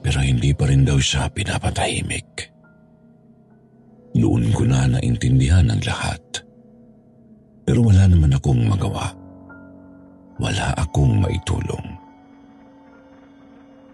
Pero 0.00 0.24
hindi 0.24 0.56
pa 0.56 0.64
rin 0.64 0.88
daw 0.88 0.96
siya 0.96 1.28
pinapatahimik. 1.28 2.48
Noon 4.16 4.48
ko 4.56 4.64
na 4.64 4.88
naintindihan 4.88 5.68
ang 5.68 5.84
lahat. 5.84 6.20
Pero 7.68 7.84
wala 7.84 8.08
naman 8.08 8.32
akong 8.32 8.64
magawa. 8.64 9.12
Wala 10.40 10.72
akong 10.80 11.20
maitulong. 11.20 11.86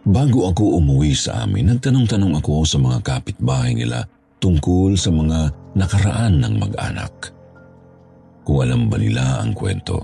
Bago 0.06 0.46
ako 0.46 0.78
umuwi 0.78 1.10
sa 1.10 1.42
amin, 1.42 1.74
nagtanong-tanong 1.74 2.38
ako 2.38 2.62
sa 2.62 2.78
mga 2.78 3.02
kapitbahay 3.02 3.74
nila 3.74 4.06
tungkol 4.38 4.94
sa 4.94 5.10
mga 5.10 5.50
nakaraan 5.74 6.38
ng 6.38 6.54
mag-anak. 6.54 7.37
Kung 8.48 8.64
alam 8.64 8.88
ba 8.88 8.96
nila 8.96 9.44
ang 9.44 9.52
kwento, 9.52 10.00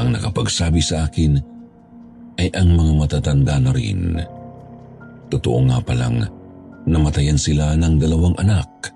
ang 0.00 0.08
nakapagsabi 0.08 0.80
sa 0.80 1.04
akin 1.04 1.36
ay 2.40 2.48
ang 2.56 2.72
mga 2.72 2.92
matatanda 2.96 3.60
na 3.60 3.76
rin. 3.76 4.16
Totoo 5.28 5.68
nga 5.68 5.76
palang 5.84 6.24
namatayan 6.88 7.36
sila 7.36 7.76
ng 7.76 8.00
dalawang 8.00 8.40
anak 8.40 8.88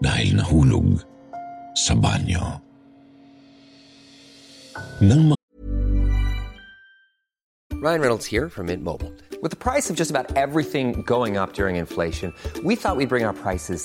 dahil 0.00 0.40
nahulog 0.40 0.96
sa 1.76 1.92
banyo. 1.92 2.40
Nang 5.04 5.36
Ryan 7.84 8.00
Reynolds 8.00 8.24
here 8.24 8.48
from 8.48 8.72
Mint 8.72 8.80
Mobile. 8.80 9.12
With 9.44 9.52
the 9.52 9.60
price 9.60 9.92
of 9.92 9.94
just 9.94 10.10
about 10.10 10.32
everything 10.40 11.04
going 11.04 11.36
up 11.36 11.52
during 11.52 11.76
inflation, 11.76 12.32
we 12.64 12.74
thought 12.74 12.96
we'd 12.96 13.12
bring 13.12 13.28
our 13.28 13.36
prices 13.36 13.84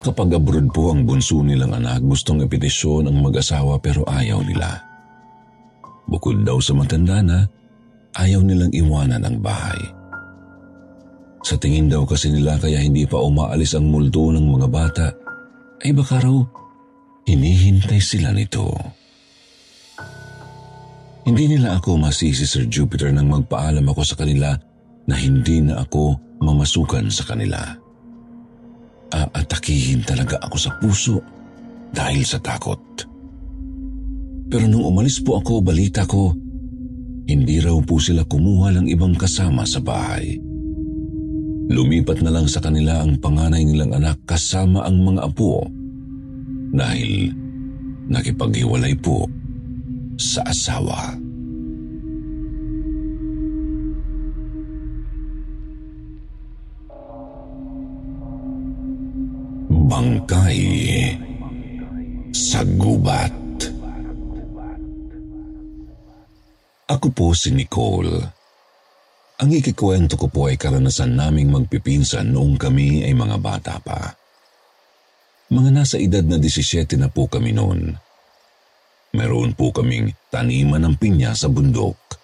Kapag 0.00 0.32
abroad 0.32 0.72
po 0.72 0.96
ang 0.96 1.04
bunso 1.04 1.44
nilang 1.44 1.76
anak, 1.76 2.00
gustong 2.00 2.40
ipetisyon 2.40 3.04
ang 3.04 3.20
mag-asawa 3.20 3.76
pero 3.84 4.00
ayaw 4.08 4.40
nila. 4.40 4.80
Bukod 6.08 6.40
daw 6.40 6.56
sa 6.56 6.72
matanda 6.72 7.20
na, 7.20 7.44
ayaw 8.16 8.40
nilang 8.40 8.72
iwanan 8.72 9.20
ang 9.20 9.36
bahay. 9.44 9.76
Sa 11.44 11.60
tingin 11.60 11.92
daw 11.92 12.08
kasi 12.08 12.32
nila 12.32 12.56
kaya 12.56 12.80
hindi 12.80 13.04
pa 13.04 13.20
umaalis 13.20 13.76
ang 13.76 13.92
multo 13.92 14.32
ng 14.32 14.40
mga 14.40 14.68
bata, 14.72 15.12
ay 15.84 15.92
baka 15.92 16.16
raw 16.24 16.48
hinihintay 17.28 18.00
sila 18.00 18.32
nito. 18.32 18.72
Hindi 21.28 21.44
nila 21.44 21.76
ako 21.76 22.00
masisi 22.00 22.48
Sir 22.48 22.64
Jupiter 22.72 23.12
nang 23.12 23.28
magpaalam 23.28 23.84
ako 23.84 24.00
sa 24.00 24.16
kanila 24.16 24.56
na 25.04 25.12
hindi 25.20 25.60
na 25.60 25.84
ako 25.84 26.16
mamasukan 26.40 27.12
sa 27.12 27.28
kanila 27.28 27.79
aatakihin 29.10 30.06
talaga 30.06 30.38
ako 30.42 30.56
sa 30.56 30.70
puso 30.78 31.18
dahil 31.90 32.22
sa 32.22 32.38
takot. 32.38 32.78
Pero 34.50 34.66
nung 34.66 34.86
umalis 34.86 35.22
po 35.22 35.38
ako, 35.38 35.62
balita 35.62 36.06
ko, 36.06 36.34
hindi 37.30 37.62
raw 37.62 37.78
po 37.82 38.02
sila 38.02 38.26
kumuha 38.26 38.74
ng 38.74 38.86
ibang 38.90 39.14
kasama 39.14 39.62
sa 39.62 39.78
bahay. 39.78 40.38
Lumipat 41.70 42.18
na 42.26 42.34
lang 42.34 42.50
sa 42.50 42.58
kanila 42.58 42.98
ang 42.98 43.14
panganay 43.22 43.62
nilang 43.62 43.94
anak 43.94 44.18
kasama 44.26 44.82
ang 44.82 45.06
mga 45.06 45.30
apo 45.30 45.62
dahil 46.74 47.30
nakipaghiwalay 48.10 48.98
po 48.98 49.30
sa 50.18 50.42
asawa. 50.50 51.14
Bangkay 59.90 60.62
sa 62.30 62.62
gubat. 62.62 63.34
Ako 66.86 67.10
po 67.10 67.34
si 67.34 67.50
Nicole. 67.50 68.22
Ang 69.42 69.50
ikikwento 69.50 70.14
ko 70.14 70.30
po 70.30 70.46
ay 70.46 70.54
karanasan 70.54 71.18
naming 71.18 71.50
magpipinsan 71.50 72.30
noong 72.30 72.54
kami 72.54 73.02
ay 73.02 73.18
mga 73.18 73.42
bata 73.42 73.82
pa. 73.82 74.14
Mga 75.50 75.70
nasa 75.74 75.98
edad 75.98 76.22
na 76.22 76.38
17 76.38 76.86
na 76.94 77.10
po 77.10 77.26
kami 77.26 77.50
noon. 77.50 77.90
Meron 79.10 79.58
po 79.58 79.74
kaming 79.74 80.14
taniman 80.30 80.86
ng 80.86 80.94
pinya 81.02 81.34
sa 81.34 81.50
bundok. 81.50 82.19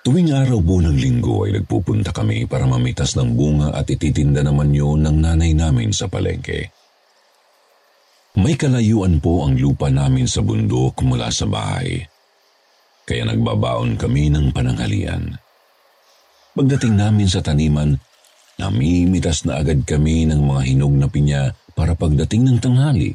Tuwing 0.00 0.32
araw 0.32 0.64
po 0.64 0.80
ng 0.80 0.96
linggo 0.96 1.44
ay 1.44 1.60
nagpupunta 1.60 2.08
kami 2.08 2.48
para 2.48 2.64
mamitas 2.64 3.12
ng 3.20 3.36
bunga 3.36 3.76
at 3.76 3.84
ititinda 3.84 4.40
naman 4.40 4.72
yun 4.72 5.04
ng 5.04 5.20
nanay 5.20 5.52
namin 5.52 5.92
sa 5.92 6.08
palengke. 6.08 6.72
May 8.40 8.56
kalayuan 8.56 9.20
po 9.20 9.44
ang 9.44 9.60
lupa 9.60 9.92
namin 9.92 10.24
sa 10.24 10.40
bundok 10.40 11.04
mula 11.04 11.28
sa 11.28 11.44
bahay. 11.44 12.00
Kaya 13.04 13.28
nagbabaon 13.28 14.00
kami 14.00 14.32
ng 14.32 14.56
pananghalian. 14.56 15.36
Pagdating 16.56 16.96
namin 16.96 17.28
sa 17.28 17.44
taniman, 17.44 18.00
namimitas 18.56 19.44
na 19.44 19.60
agad 19.60 19.84
kami 19.84 20.24
ng 20.24 20.40
mga 20.40 20.62
hinog 20.64 20.96
na 20.96 21.12
pinya 21.12 21.52
para 21.76 21.92
pagdating 21.92 22.48
ng 22.48 22.56
tanghali, 22.56 23.12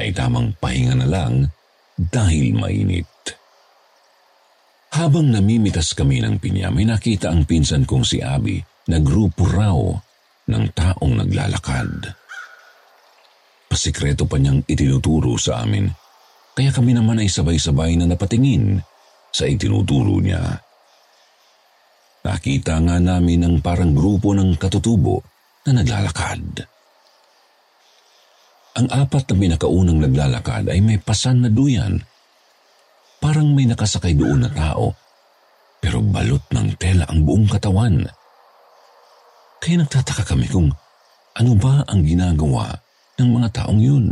ay 0.00 0.08
tamang 0.16 0.56
pahinga 0.56 1.04
na 1.04 1.04
lang 1.04 1.52
dahil 2.00 2.56
mainit. 2.56 3.11
Habang 4.92 5.32
namimitas 5.32 5.96
kami 5.96 6.20
ng 6.20 6.36
pinya, 6.36 6.68
may 6.68 6.84
nakita 6.84 7.32
ang 7.32 7.48
pinsan 7.48 7.88
kong 7.88 8.04
si 8.04 8.20
Abby 8.20 8.60
na 8.92 9.00
grupo 9.00 9.48
raw 9.48 9.78
ng 10.52 10.64
taong 10.76 11.24
naglalakad. 11.24 12.12
Pasikreto 13.72 14.28
pa 14.28 14.36
niyang 14.36 14.60
itinuturo 14.68 15.32
sa 15.40 15.64
amin, 15.64 15.88
kaya 16.52 16.68
kami 16.68 16.92
naman 16.92 17.24
ay 17.24 17.32
sabay-sabay 17.32 17.96
na 17.96 18.04
napatingin 18.04 18.84
sa 19.32 19.48
itinuturo 19.48 20.20
niya. 20.20 20.60
Nakita 22.28 22.76
nga 22.84 23.00
namin 23.00 23.48
ang 23.48 23.56
parang 23.64 23.96
grupo 23.96 24.36
ng 24.36 24.60
katutubo 24.60 25.24
na 25.64 25.80
naglalakad. 25.80 26.68
Ang 28.76 28.86
apat 28.92 29.24
na 29.32 29.34
pinakaunang 29.40 30.04
naglalakad 30.04 30.68
ay 30.68 30.84
may 30.84 31.00
pasan 31.00 31.44
na 31.44 31.48
duyan 31.48 31.96
Parang 33.22 33.54
may 33.54 33.70
nakasakay 33.70 34.18
doon 34.18 34.42
na 34.42 34.50
tao, 34.50 34.98
pero 35.78 36.02
balot 36.02 36.42
ng 36.50 36.74
tela 36.74 37.06
ang 37.06 37.22
buong 37.22 37.46
katawan. 37.46 38.02
Kaya 39.62 39.78
nagtataka 39.78 40.26
kami 40.26 40.50
kung 40.50 40.74
ano 41.38 41.52
ba 41.54 41.86
ang 41.86 42.02
ginagawa 42.02 42.74
ng 43.22 43.28
mga 43.30 43.48
taong 43.62 43.78
yun. 43.78 44.10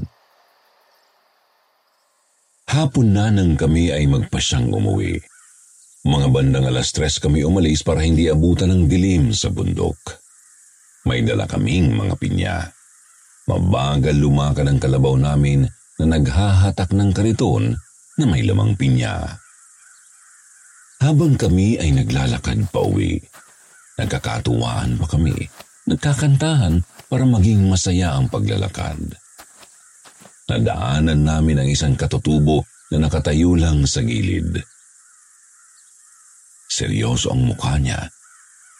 Hapon 2.71 3.11
na 3.11 3.35
nang 3.35 3.59
kami 3.59 3.91
ay 3.91 4.07
magpasyang 4.07 4.71
umuwi. 4.71 5.19
Mga 6.07 6.27
bandang 6.31 6.71
alas 6.71 6.95
tres 6.95 7.19
kami 7.19 7.43
umalis 7.43 7.83
para 7.83 8.07
hindi 8.07 8.31
abutan 8.31 8.71
ng 8.71 8.87
dilim 8.87 9.35
sa 9.35 9.51
bundok. 9.51 9.99
May 11.03 11.27
dala 11.27 11.51
kaming 11.51 11.99
mga 11.99 12.15
pinya. 12.15 12.57
Mabagal 13.51 14.15
lumakan 14.15 14.71
ang 14.71 14.79
kalabaw 14.79 15.19
namin 15.19 15.67
na 15.99 16.05
naghahatak 16.15 16.95
ng 16.95 17.11
kariton 17.11 17.75
na 18.21 18.29
may 18.29 18.45
lamang 18.45 18.77
pinya. 18.77 19.25
Habang 21.01 21.41
kami 21.41 21.81
ay 21.81 21.97
naglalakad 21.97 22.69
pa 22.69 22.85
uwi, 22.85 23.17
nagkakatuwaan 23.97 25.01
pa 25.01 25.07
kami, 25.09 25.33
nagkakantahan 25.89 26.85
para 27.09 27.25
maging 27.25 27.65
masaya 27.73 28.13
ang 28.13 28.29
paglalakad. 28.29 29.17
Nadaanan 30.51 31.25
namin 31.25 31.65
ang 31.65 31.69
isang 31.73 31.97
katutubo 31.97 32.69
na 32.93 33.07
nakatayo 33.07 33.55
lang 33.57 33.87
sa 33.87 34.05
gilid. 34.05 34.61
Seryoso 36.67 37.31
ang 37.31 37.47
mukha 37.47 37.79
niya, 37.79 38.11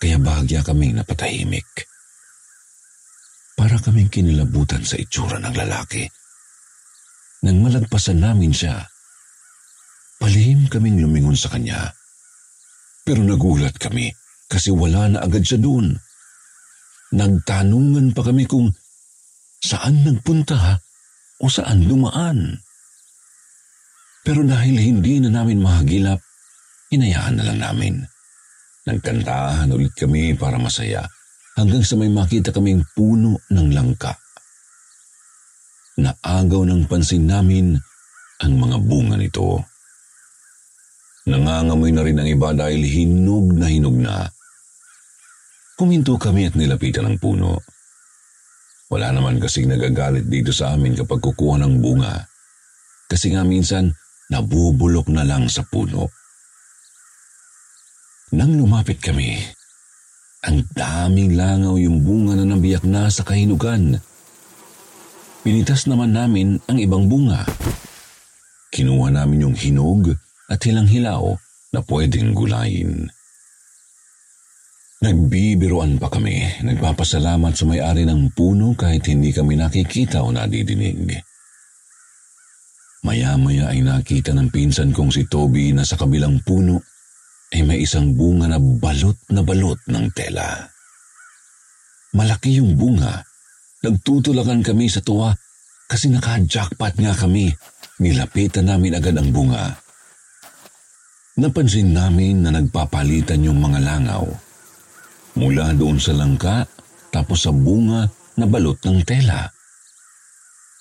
kaya 0.03 0.19
bahagya 0.19 0.67
kaming 0.67 0.99
napatahimik. 0.99 1.87
Para 3.55 3.79
kaming 3.79 4.11
kinilabutan 4.11 4.83
sa 4.83 4.99
itsura 4.99 5.39
ng 5.39 5.55
lalaki. 5.55 6.05
Nang 7.47 7.63
malagpasan 7.63 8.19
namin 8.19 8.51
siya, 8.51 8.90
Palihim 10.21 10.69
kaming 10.69 11.01
lumingon 11.01 11.35
sa 11.35 11.49
kanya. 11.49 11.97
Pero 13.09 13.25
nagulat 13.25 13.81
kami 13.81 14.13
kasi 14.45 14.69
wala 14.69 15.09
na 15.09 15.25
agad 15.25 15.41
siya 15.41 15.57
doon. 15.57 15.97
Nagtanungan 17.17 18.13
pa 18.13 18.23
kami 18.29 18.45
kung 18.45 18.69
saan 19.65 20.05
nagpunta 20.05 20.79
o 21.41 21.49
saan 21.49 21.89
dumaan. 21.89 22.61
Pero 24.21 24.45
dahil 24.45 24.77
hindi 24.77 25.25
na 25.25 25.33
namin 25.33 25.65
mahagilap, 25.65 26.21
inayaan 26.93 27.41
na 27.41 27.45
lang 27.49 27.59
namin. 27.65 27.95
Nagkantahan 28.85 29.73
ulit 29.73 29.97
kami 29.97 30.37
para 30.37 30.61
masaya 30.61 31.09
hanggang 31.57 31.81
sa 31.81 31.97
may 31.97 32.13
makita 32.13 32.53
kaming 32.53 32.85
puno 32.93 33.41
ng 33.49 33.69
langka. 33.73 34.13
Naagaw 36.01 36.69
ng 36.69 36.85
pansin 36.85 37.25
namin 37.25 37.77
ang 38.41 38.53
mga 38.57 38.77
bunga 38.81 39.17
nito. 39.17 39.70
Nangangamoy 41.31 41.95
na 41.95 42.03
rin 42.03 42.19
ang 42.19 42.27
iba 42.27 42.51
dahil 42.51 42.83
hinog 42.83 43.55
na 43.55 43.71
hinog 43.71 43.95
na. 43.95 44.27
Kuminto 45.79 46.19
kami 46.19 46.51
at 46.51 46.59
nilapitan 46.59 47.07
ang 47.07 47.23
puno. 47.23 47.63
Wala 48.91 49.15
naman 49.15 49.39
kasing 49.39 49.71
nagagalit 49.71 50.27
dito 50.27 50.51
sa 50.51 50.75
amin 50.75 50.99
kapag 50.99 51.23
kukuha 51.23 51.63
ng 51.63 51.79
bunga. 51.79 52.27
Kasi 53.07 53.31
nga 53.31 53.47
minsan, 53.47 53.95
nabubulok 54.35 55.07
na 55.15 55.23
lang 55.23 55.47
sa 55.47 55.63
puno. 55.63 56.11
Nang 58.35 58.59
lumapit 58.59 58.99
kami, 58.99 59.39
ang 60.43 60.67
daming 60.75 61.39
langaw 61.39 61.79
yung 61.79 62.03
bunga 62.03 62.35
na 62.35 62.47
nabiyak 62.51 62.83
na 62.83 63.07
sa 63.07 63.23
kahinugan. 63.23 64.03
Pinitas 65.47 65.87
naman 65.87 66.11
namin 66.11 66.59
ang 66.67 66.79
ibang 66.83 67.07
bunga. 67.07 67.47
Kinuha 68.75 69.15
namin 69.15 69.47
yung 69.47 69.57
hinog 69.57 70.19
at 70.51 70.59
hilang-hilaw 70.59 71.39
na 71.71 71.81
pwedeng 71.87 72.35
gulayin. 72.35 73.07
Nagbibiruan 75.01 75.97
pa 75.97 76.13
kami, 76.13 76.61
nagpapasalamat 76.61 77.57
sa 77.57 77.65
may-ari 77.65 78.05
ng 78.05 78.37
puno 78.37 78.77
kahit 78.77 79.09
hindi 79.09 79.33
kami 79.33 79.57
nakikita 79.57 80.21
o 80.21 80.29
nadidinig. 80.29 81.25
Maya-maya 83.01 83.73
ay 83.73 83.81
nakita 83.81 84.37
ng 84.37 84.53
pinsan 84.53 84.93
kong 84.93 85.09
si 85.09 85.25
Toby 85.25 85.73
na 85.73 85.89
sa 85.89 85.97
kabilang 85.97 86.45
puno 86.45 86.85
ay 87.49 87.65
may 87.65 87.81
isang 87.81 88.13
bunga 88.13 88.45
na 88.45 88.61
balot 88.61 89.17
na 89.33 89.41
balot 89.41 89.81
ng 89.89 90.07
tela. 90.13 90.69
Malaki 92.13 92.61
yung 92.61 92.77
bunga. 92.77 93.25
Nagtutulakan 93.81 94.61
kami 94.61 94.93
sa 94.93 95.01
tuwa 95.01 95.33
kasi 95.89 96.13
naka-jackpot 96.13 97.01
nga 97.01 97.17
kami. 97.17 97.49
Nilapitan 98.05 98.69
namin 98.69 99.01
agad 99.01 99.17
ang 99.17 99.33
bunga. 99.33 99.81
Napansin 101.41 101.97
namin 101.97 102.45
na 102.45 102.53
nagpapalitan 102.53 103.41
yung 103.41 103.65
mga 103.65 103.81
langaw 103.81 104.29
mula 105.41 105.73
doon 105.73 105.97
sa 105.97 106.13
langka 106.13 106.69
tapos 107.09 107.49
sa 107.49 107.53
bunga 107.55 108.05
na 108.37 108.45
balot 108.45 108.77
ng 108.85 109.01
tela. 109.09 109.49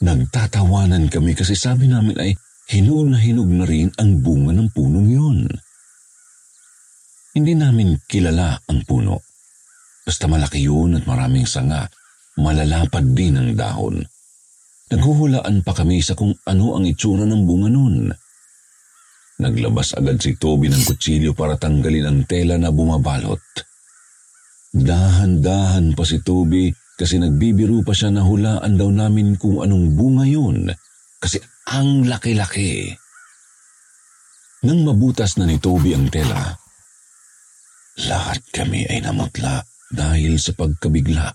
Nagtatawanan 0.04 1.08
kami 1.08 1.32
kasi 1.32 1.56
sabi 1.56 1.88
namin 1.88 2.20
ay 2.20 2.36
hinog 2.76 3.08
na 3.08 3.16
hinog 3.24 3.48
na 3.48 3.64
rin 3.64 3.88
ang 3.96 4.20
bunga 4.20 4.52
ng 4.52 4.68
punong 4.76 5.08
yun. 5.08 5.40
Hindi 7.40 7.56
namin 7.56 7.96
kilala 8.04 8.60
ang 8.68 8.84
puno. 8.84 9.24
Basta 10.04 10.28
malaki 10.28 10.68
yun 10.68 11.00
at 11.00 11.08
maraming 11.08 11.48
sanga, 11.48 11.88
malalapad 12.36 13.16
din 13.16 13.40
ang 13.40 13.56
dahon. 13.56 14.04
Naghuhulaan 14.92 15.64
pa 15.64 15.72
kami 15.72 16.04
sa 16.04 16.20
kung 16.20 16.36
ano 16.44 16.76
ang 16.76 16.84
itsura 16.84 17.24
ng 17.24 17.48
bunga 17.48 17.70
nun. 17.72 18.12
Naglabas 19.40 19.96
agad 19.96 20.20
si 20.20 20.36
Toby 20.36 20.68
ng 20.68 20.84
kutsilyo 20.84 21.32
para 21.32 21.56
tanggalin 21.56 22.12
ang 22.12 22.20
tela 22.28 22.60
na 22.60 22.76
bumabalot. 22.76 23.40
Dahan-dahan 24.76 25.96
pa 25.96 26.04
si 26.04 26.20
Toby 26.20 26.68
kasi 27.00 27.16
nagbibiro 27.24 27.80
pa 27.82 27.96
siya 27.96 28.12
na 28.12 28.28
hulaan 28.28 28.76
daw 28.76 28.92
namin 28.92 29.40
kung 29.40 29.64
anong 29.64 29.96
bunga 29.96 30.28
yun 30.28 30.68
kasi 31.24 31.40
ang 31.72 32.04
laki-laki. 32.04 32.92
Nang 34.68 34.84
mabutas 34.84 35.40
na 35.40 35.48
ni 35.48 35.56
Toby 35.56 35.96
ang 35.96 36.12
tela, 36.12 36.52
lahat 38.12 38.44
kami 38.52 38.84
ay 38.92 39.00
namutla 39.00 39.64
dahil 39.96 40.36
sa 40.36 40.52
pagkabigla. 40.52 41.32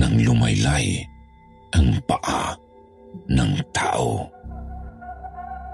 Nang 0.00 0.16
lumaylay 0.16 1.04
ang 1.76 2.00
paa 2.08 2.56
ng 3.28 3.52
tao. 3.76 4.39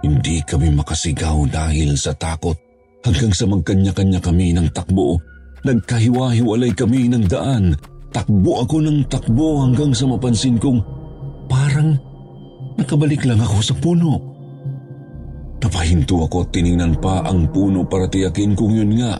Hindi 0.07 0.39
kami 0.47 0.71
makasigaw 0.71 1.51
dahil 1.51 1.99
sa 1.99 2.15
takot 2.15 2.55
hanggang 3.03 3.35
sa 3.35 3.51
magkanya-kanya 3.51 4.23
kami 4.23 4.55
ng 4.55 4.71
takbo 4.71 5.19
Nagkahiwa-hiwalay 5.67 6.71
kami 6.79 7.11
ng 7.11 7.27
daan. 7.27 7.75
Takbo 8.15 8.63
ako 8.63 8.87
ng 8.87 9.11
takbo 9.11 9.67
hanggang 9.67 9.91
sa 9.91 10.07
mapansin 10.07 10.63
kong 10.63 10.79
parang 11.51 11.99
nakabalik 12.79 13.27
lang 13.27 13.43
ako 13.43 13.59
sa 13.59 13.75
puno. 13.75 14.15
Napahinto 15.59 16.23
ako 16.23 16.47
at 16.47 16.55
tiningnan 16.55 17.03
pa 17.03 17.27
ang 17.27 17.51
puno 17.51 17.83
para 17.83 18.07
tiyakin 18.07 18.55
kung 18.55 18.79
yun 18.79 18.95
nga. 18.95 19.19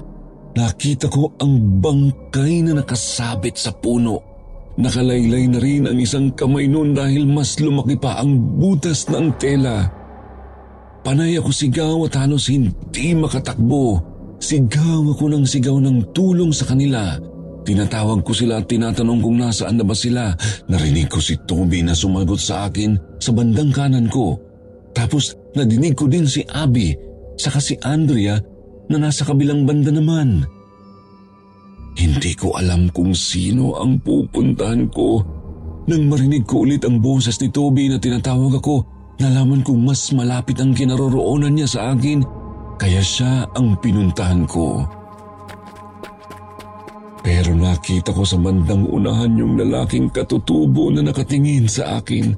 Nakita 0.55 1.11
ko 1.11 1.35
ang 1.43 1.83
bangkay 1.83 2.63
na 2.63 2.79
nakasabit 2.79 3.59
sa 3.59 3.75
puno. 3.75 4.23
Nakalaylay 4.79 5.51
na 5.51 5.59
rin 5.59 5.91
ang 5.91 5.99
isang 5.99 6.31
kamay 6.31 6.71
noon 6.71 6.95
dahil 6.95 7.27
mas 7.27 7.59
lumaki 7.59 7.99
pa 7.99 8.23
ang 8.23 8.39
butas 8.61 9.11
ng 9.11 9.35
tela. 9.35 9.83
Panay 11.07 11.39
ako 11.39 11.55
sigaw 11.55 12.03
at 12.11 12.19
halos 12.19 12.51
hindi 12.51 13.15
makatakbo. 13.15 14.03
Sigaw 14.43 15.07
ako 15.15 15.31
ng 15.31 15.47
sigaw 15.47 15.79
ng 15.79 16.11
tulong 16.11 16.51
sa 16.51 16.67
kanila. 16.67 17.15
Tinatawag 17.63 18.27
ko 18.27 18.35
sila 18.35 18.59
at 18.59 18.67
tinatanong 18.67 19.23
kung 19.23 19.39
nasaan 19.39 19.79
na 19.79 19.87
ba 19.87 19.95
sila. 19.95 20.35
Narinig 20.67 21.07
ko 21.07 21.23
si 21.23 21.39
Toby 21.47 21.87
na 21.87 21.95
sumagot 21.95 22.43
sa 22.43 22.67
akin 22.67 23.23
sa 23.23 23.31
bandang 23.31 23.71
kanan 23.71 24.11
ko. 24.11 24.35
Tapos 24.99 25.39
nadinig 25.55 25.95
ko 25.95 26.11
din 26.11 26.27
si 26.27 26.43
Abby, 26.43 26.91
saka 27.39 27.63
si 27.63 27.79
Andrea 27.87 28.43
na 28.91 28.99
nasa 28.99 29.23
kabilang 29.23 29.63
banda 29.63 29.95
naman. 29.95 30.43
Hindi 31.95 32.35
ko 32.35 32.59
alam 32.59 32.91
kung 32.91 33.15
sino 33.15 33.79
ang 33.79 34.03
pupuntahan 34.03 34.91
ko. 34.91 35.23
Nang 35.87 36.11
marinig 36.11 36.43
ko 36.43 36.67
ulit 36.67 36.83
ang 36.83 36.99
boses 36.99 37.39
ni 37.39 37.47
Toby 37.55 37.95
na 37.95 38.03
tinatawag 38.03 38.59
ako, 38.59 38.96
nalaman 39.17 39.65
kong 39.65 39.81
mas 39.81 40.13
malapit 40.13 40.61
ang 40.61 40.77
kinaroroonan 40.77 41.57
niya 41.57 41.69
sa 41.69 41.81
akin 41.97 42.21
kaya 42.77 43.01
siya 43.01 43.49
ang 43.57 43.77
pinuntahan 43.81 44.45
ko. 44.45 44.85
Pero 47.25 47.57
nakita 47.57 48.15
ko 48.15 48.23
sa 48.23 48.39
bandang 48.39 48.87
unahan 48.87 49.35
yung 49.35 49.59
lalaking 49.59 50.13
katutubo 50.13 50.93
na 50.93 51.03
nakatingin 51.03 51.67
sa 51.67 51.99
akin. 51.99 52.37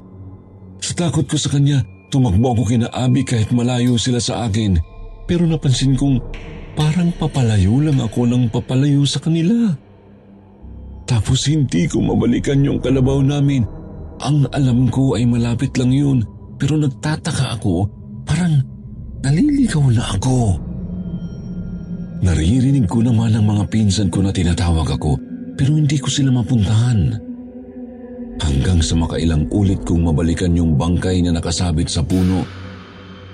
Sa 0.80 0.96
takot 0.96 1.28
ko 1.28 1.36
sa 1.36 1.52
kanya, 1.52 1.84
tumakbo 2.08 2.56
ako 2.56 2.72
kina 2.72 2.88
Abby 2.94 3.26
kahit 3.26 3.52
malayo 3.52 4.00
sila 4.00 4.22
sa 4.22 4.48
akin. 4.48 4.80
Pero 5.28 5.44
napansin 5.44 5.92
kong 5.92 6.24
parang 6.72 7.12
papalayo 7.20 7.84
lang 7.84 8.00
ako 8.00 8.24
ng 8.32 8.48
papalayo 8.48 9.04
sa 9.04 9.20
kanila. 9.20 9.76
Tapos 11.04 11.44
hindi 11.50 11.84
ko 11.84 12.00
mabalikan 12.00 12.64
yung 12.64 12.80
kalabaw 12.80 13.20
namin. 13.20 13.68
Ang 14.24 14.48
alam 14.56 14.88
ko 14.88 15.18
ay 15.20 15.28
malapit 15.28 15.76
lang 15.76 15.92
yun 15.92 16.37
pero 16.58 16.74
nagtataka 16.76 17.56
ako 17.56 17.86
parang 18.26 18.60
Naliligaw 19.18 19.90
na 19.90 20.02
ako. 20.14 20.36
Naririnig 22.22 22.86
ko 22.86 23.02
naman 23.02 23.34
ang 23.34 23.46
mga 23.46 23.64
pinsan 23.70 24.10
ko 24.10 24.22
na 24.22 24.30
tinatawag 24.30 24.94
ako 24.94 25.18
pero 25.58 25.74
hindi 25.74 25.98
ko 25.98 26.06
sila 26.06 26.30
mapuntahan. 26.30 27.18
Hanggang 28.38 28.78
sa 28.78 28.94
makailang 28.94 29.50
ulit 29.50 29.82
kong 29.82 30.06
mabalikan 30.06 30.54
yung 30.54 30.78
bangkay 30.78 31.18
na 31.26 31.34
nakasabit 31.34 31.90
sa 31.90 32.06
puno 32.06 32.46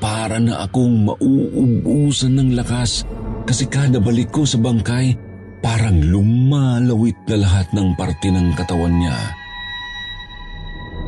para 0.00 0.40
na 0.40 0.64
akong 0.64 1.04
mauubusan 1.04 2.32
ng 2.40 2.50
lakas 2.56 3.04
kasi 3.44 3.68
kada 3.68 4.00
balik 4.00 4.32
ko 4.32 4.48
sa 4.48 4.56
bangkay 4.56 5.12
parang 5.60 6.00
lumalawit 6.00 7.16
na 7.28 7.44
lahat 7.44 7.68
ng 7.76 7.92
parte 7.92 8.32
ng 8.32 8.56
katawan 8.56 8.96
niya. 8.96 9.16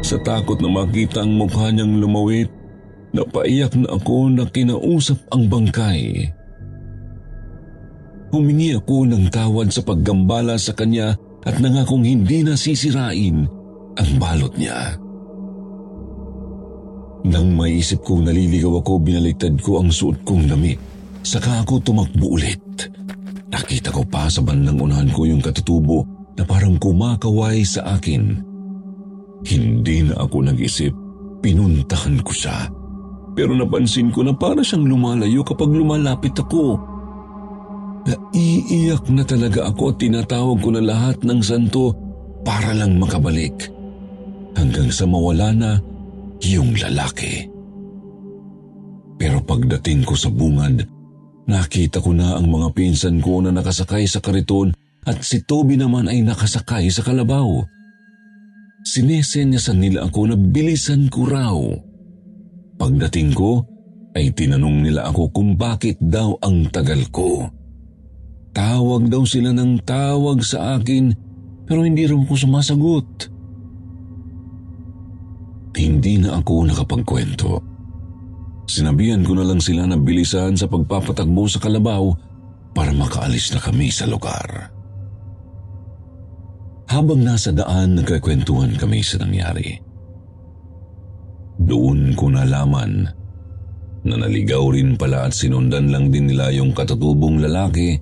Sa 0.06 0.22
takot 0.22 0.62
na 0.62 0.70
makita 0.70 1.26
ang 1.26 1.34
mukha 1.34 1.74
niyang 1.74 1.98
lumawit, 1.98 2.46
Napaiyak 3.16 3.72
na 3.80 3.96
ako 3.96 4.28
na 4.28 4.44
kinausap 4.44 5.16
ang 5.32 5.48
bangkay. 5.48 6.28
Humingi 8.28 8.76
ako 8.76 9.08
ng 9.08 9.32
tawad 9.32 9.72
sa 9.72 9.80
paggambala 9.80 10.60
sa 10.60 10.76
kanya 10.76 11.16
at 11.48 11.56
nangakong 11.56 12.04
hindi 12.04 12.44
na 12.44 12.52
sisirain 12.52 13.48
ang 13.96 14.10
balot 14.20 14.52
niya. 14.60 15.00
Nang 17.26 17.56
maisip 17.56 18.04
kong 18.04 18.28
naliligaw 18.28 18.84
ako, 18.84 19.00
binaliktad 19.00 19.56
ko 19.64 19.80
ang 19.80 19.88
suot 19.88 20.20
kong 20.28 20.52
damit. 20.52 20.78
Saka 21.24 21.64
ako 21.64 21.80
tumakbo 21.80 22.36
ulit. 22.36 22.60
Nakita 23.48 23.90
ko 23.90 24.04
pa 24.04 24.28
sa 24.28 24.44
bandang 24.44 24.76
unahan 24.76 25.08
ko 25.10 25.24
yung 25.24 25.40
katutubo 25.40 26.04
na 26.36 26.44
parang 26.44 26.76
kumakaway 26.76 27.64
sa 27.64 27.96
akin. 27.96 28.45
Hindi 29.44 30.08
na 30.08 30.24
ako 30.24 30.36
nag-isip, 30.48 30.94
pinuntahan 31.44 32.22
ko 32.24 32.32
siya. 32.32 32.70
Pero 33.36 33.52
napansin 33.52 34.08
ko 34.08 34.24
na 34.24 34.32
para 34.32 34.64
siyang 34.64 34.88
lumalayo 34.88 35.44
kapag 35.44 35.68
lumalapit 35.68 36.32
ako. 36.40 36.80
Naiiyak 38.06 39.12
na 39.12 39.26
talaga 39.26 39.68
ako 39.68 39.92
at 39.92 39.96
tinatawag 40.00 40.58
ko 40.62 40.70
na 40.72 40.80
lahat 40.80 41.20
ng 41.20 41.40
santo 41.44 41.92
para 42.46 42.72
lang 42.72 42.96
makabalik. 42.96 43.68
Hanggang 44.56 44.88
sa 44.88 45.04
mawala 45.04 45.52
na 45.52 45.70
yung 46.40 46.72
lalaki. 46.80 47.44
Pero 49.20 49.44
pagdating 49.44 50.04
ko 50.04 50.16
sa 50.16 50.32
bungad, 50.32 50.84
nakita 51.44 52.00
ko 52.00 52.16
na 52.16 52.40
ang 52.40 52.48
mga 52.48 52.72
pinsan 52.72 53.20
ko 53.20 53.44
na 53.44 53.52
nakasakay 53.52 54.04
sa 54.08 54.20
kariton 54.20 54.72
at 55.04 55.20
si 55.20 55.44
Toby 55.44 55.76
naman 55.76 56.08
ay 56.08 56.24
nakasakay 56.24 56.88
sa 56.88 57.04
kalabaw. 57.04 57.64
Sinesenyasan 58.86 59.82
nila 59.82 60.06
ako 60.06 60.30
na 60.30 60.36
bilisan 60.38 61.10
ko 61.10 61.26
raw. 61.26 61.58
Pagdating 62.78 63.34
ko, 63.34 63.66
ay 64.14 64.30
tinanong 64.30 64.86
nila 64.86 65.10
ako 65.10 65.34
kung 65.34 65.58
bakit 65.58 65.98
daw 65.98 66.38
ang 66.38 66.70
tagal 66.70 67.02
ko. 67.10 67.50
Tawag 68.54 69.10
daw 69.10 69.26
sila 69.26 69.50
ng 69.50 69.82
tawag 69.82 70.40
sa 70.40 70.78
akin 70.78 71.12
pero 71.66 71.82
hindi 71.82 72.06
raw 72.06 72.16
ko 72.24 72.32
sumasagot. 72.38 73.28
Hindi 75.76 76.22
na 76.22 76.38
ako 76.38 76.54
nakapagkwento. 76.70 77.50
Sinabihan 78.70 79.26
ko 79.26 79.34
na 79.34 79.44
lang 79.44 79.60
sila 79.60 79.84
na 79.84 79.98
bilisan 79.98 80.54
sa 80.54 80.70
pagpapatakbo 80.70 81.44
sa 81.50 81.58
kalabaw 81.58 82.14
para 82.70 82.94
makaalis 82.94 83.50
na 83.50 83.60
kami 83.60 83.90
sa 83.90 84.06
lugar. 84.08 84.75
Habang 86.86 87.26
nasa 87.26 87.50
daan, 87.50 87.98
nagkakwentuhan 87.98 88.78
kami 88.78 89.02
sa 89.02 89.18
nangyari. 89.18 89.74
Doon 91.58 92.14
ko 92.14 92.30
nalaman 92.30 93.10
na 94.06 94.14
naligaw 94.14 94.70
rin 94.70 94.94
pala 94.94 95.26
at 95.26 95.34
sinundan 95.34 95.90
lang 95.90 96.14
din 96.14 96.30
nila 96.30 96.54
yung 96.54 96.70
katutubong 96.70 97.42
lalaki 97.42 97.98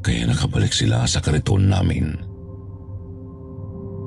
kaya 0.00 0.24
nakabalik 0.24 0.72
sila 0.72 1.04
sa 1.04 1.20
kariton 1.20 1.68
namin. 1.68 2.16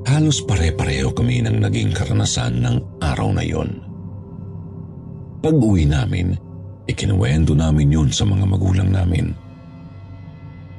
Halos 0.09 0.41
pare-pareho 0.41 1.13
kami 1.13 1.45
ng 1.45 1.61
naging 1.61 1.93
karanasan 1.93 2.65
ng 2.65 3.03
araw 3.03 3.29
na 3.29 3.45
yon. 3.45 3.69
Pag 5.43 5.53
uwi 5.53 5.85
namin, 5.85 6.33
ikinuwento 6.89 7.53
namin 7.53 7.93
yun 7.93 8.09
sa 8.09 8.25
mga 8.25 8.47
magulang 8.49 8.89
namin. 8.89 9.29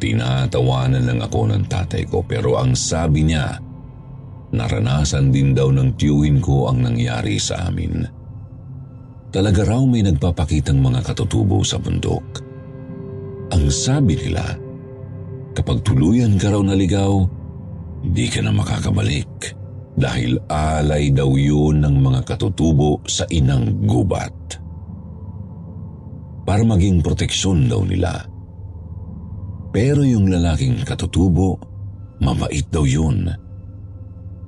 Tinatawanan 0.00 1.04
lang 1.04 1.20
ako 1.20 1.52
ng 1.52 1.68
tatay 1.68 2.08
ko 2.08 2.24
pero 2.24 2.56
ang 2.56 2.72
sabi 2.72 3.28
niya, 3.28 3.60
naranasan 4.50 5.28
din 5.28 5.52
daw 5.52 5.68
ng 5.68 6.00
tiyuhin 6.00 6.40
ko 6.40 6.72
ang 6.72 6.80
nangyari 6.80 7.36
sa 7.36 7.68
amin. 7.68 8.08
Talaga 9.30 9.62
raw 9.62 9.84
may 9.84 10.02
nagpapakitang 10.02 10.80
mga 10.80 11.04
katutubo 11.04 11.60
sa 11.62 11.76
bundok. 11.78 12.42
Ang 13.52 13.68
sabi 13.68 14.16
nila, 14.18 14.42
Kapag 15.50 15.82
tuluyan 15.82 16.38
ka 16.38 16.54
raw 16.54 16.62
naligaw, 16.62 17.26
di 18.06 18.30
ka 18.30 18.40
na 18.40 18.54
makakabalik 18.54 19.52
dahil 19.98 20.38
alay 20.46 21.10
daw 21.10 21.28
yun 21.34 21.82
ng 21.82 22.00
mga 22.00 22.20
katutubo 22.24 23.02
sa 23.04 23.26
inang 23.28 23.84
gubat. 23.84 24.32
Para 26.46 26.62
maging 26.64 27.02
proteksyon 27.02 27.66
daw 27.68 27.82
nila. 27.84 28.24
Pero 29.70 30.02
yung 30.02 30.26
lalaking 30.26 30.83
katutubo, 30.83 31.59
mabait 32.18 32.66
daw 32.70 32.83
yun. 32.83 33.30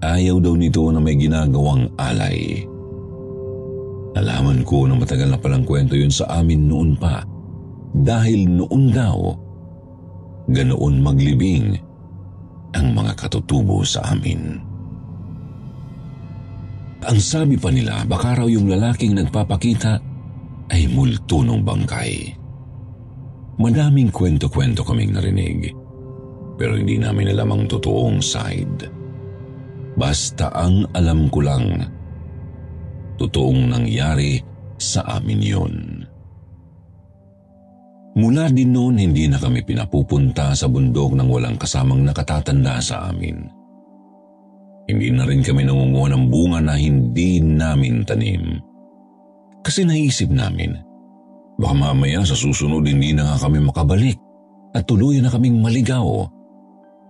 Ayaw 0.02 0.42
daw 0.42 0.58
nito 0.58 0.82
na 0.90 0.98
may 0.98 1.14
ginagawang 1.14 1.86
alay. 1.94 2.66
Nalaman 4.12 4.66
ko 4.66 4.84
na 4.84 4.98
matagal 4.98 5.30
na 5.30 5.38
palang 5.38 5.64
kwento 5.64 5.94
yun 5.94 6.10
sa 6.10 6.42
amin 6.42 6.68
noon 6.68 6.98
pa 6.98 7.24
dahil 7.96 8.44
noon 8.44 8.92
daw 8.92 9.16
ganoon 10.50 11.00
maglibing 11.00 11.78
ang 12.74 12.92
mga 12.92 13.14
katutubo 13.14 13.86
sa 13.86 14.04
amin. 14.10 14.58
Ang 17.02 17.18
sabi 17.18 17.58
pa 17.58 17.70
nila, 17.70 18.06
baka 18.06 18.42
raw 18.42 18.46
yung 18.46 18.70
lalaking 18.70 19.14
nagpapakita 19.16 19.98
ay 20.70 20.86
multo 20.90 21.42
ng 21.42 21.62
bangkay. 21.62 22.41
Madaming 23.62 24.10
kwento-kwento 24.10 24.82
kaming 24.82 25.14
narinig, 25.14 25.70
pero 26.58 26.74
hindi 26.74 26.98
namin 26.98 27.30
alam 27.30 27.54
ang 27.54 27.64
totoong 27.70 28.18
side. 28.18 28.90
Basta 29.94 30.50
ang 30.50 30.82
alam 30.90 31.30
ko 31.30 31.46
lang, 31.46 31.78
totoong 33.22 33.70
nangyari 33.70 34.42
sa 34.82 35.06
amin 35.14 35.38
yun. 35.38 35.74
Mula 38.18 38.50
din 38.50 38.74
noon 38.74 38.98
hindi 38.98 39.30
na 39.30 39.38
kami 39.38 39.62
pinapupunta 39.62 40.58
sa 40.58 40.66
bundok 40.66 41.14
ng 41.14 41.28
walang 41.30 41.54
kasamang 41.54 42.02
nakatatanda 42.02 42.82
sa 42.82 43.14
amin. 43.14 43.46
Hindi 44.90 45.14
na 45.14 45.22
rin 45.22 45.40
kami 45.40 45.62
nangunguha 45.62 46.10
ng 46.10 46.24
bunga 46.26 46.58
na 46.58 46.74
hindi 46.74 47.38
namin 47.38 48.02
tanim. 48.02 48.58
Kasi 49.62 49.86
naisip 49.86 50.34
namin, 50.34 50.74
baka 51.62 51.74
mamaya 51.78 52.26
sa 52.26 52.34
susunod 52.34 52.82
hindi 52.82 53.14
na 53.14 53.30
nga 53.30 53.46
kami 53.46 53.62
makabalik 53.62 54.18
at 54.74 54.82
tuluyan 54.82 55.22
na 55.22 55.30
kaming 55.30 55.62
maligaw 55.62 56.26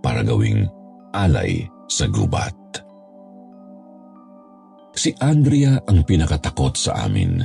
para 0.05 0.21
gawing 0.21 0.69
alay 1.17 1.65
sa 1.89 2.05
gubat. 2.05 2.53
Si 4.93 5.09
Andrea 5.25 5.81
ang 5.89 6.05
pinakatakot 6.05 6.77
sa 6.77 7.09
amin. 7.09 7.41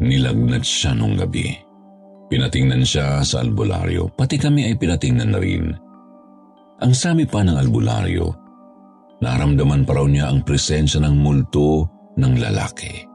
Nilagnat 0.00 0.60
siya 0.60 0.92
nung 0.92 1.16
gabi. 1.16 1.48
Pinatingnan 2.28 2.84
siya 2.84 3.24
sa 3.24 3.40
albularyo, 3.40 4.12
pati 4.12 4.36
kami 4.36 4.68
ay 4.68 4.76
pinatingnan 4.76 5.32
na 5.32 5.40
rin. 5.40 5.72
Ang 6.80 6.92
sami 6.92 7.24
pa 7.24 7.40
ng 7.40 7.56
albularyo, 7.56 8.28
naramdaman 9.24 9.88
pa 9.88 9.92
raw 9.96 10.06
niya 10.06 10.28
ang 10.28 10.44
presensya 10.44 11.00
ng 11.00 11.16
multo 11.16 11.88
ng 12.16 12.34
lalaki. 12.38 13.08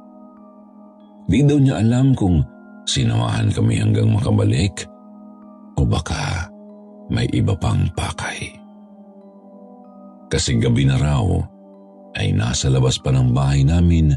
Di 1.25 1.41
daw 1.41 1.57
niya 1.57 1.81
alam 1.81 2.13
kung 2.13 2.54
sinamahan 2.85 3.49
kami 3.51 3.81
hanggang 3.81 4.09
makabalik 4.13 4.85
o 5.75 5.83
baka 5.83 6.49
may 7.09 7.29
iba 7.33 7.53
pang 7.57 7.85
pakay. 7.93 8.49
Kasi 10.29 10.57
gabi 10.57 10.89
na 10.89 10.97
raw 10.97 11.25
ay 12.17 12.33
nasa 12.33 12.71
labas 12.71 12.97
pa 12.97 13.13
ng 13.13 13.29
bahay 13.35 13.61
namin 13.61 14.15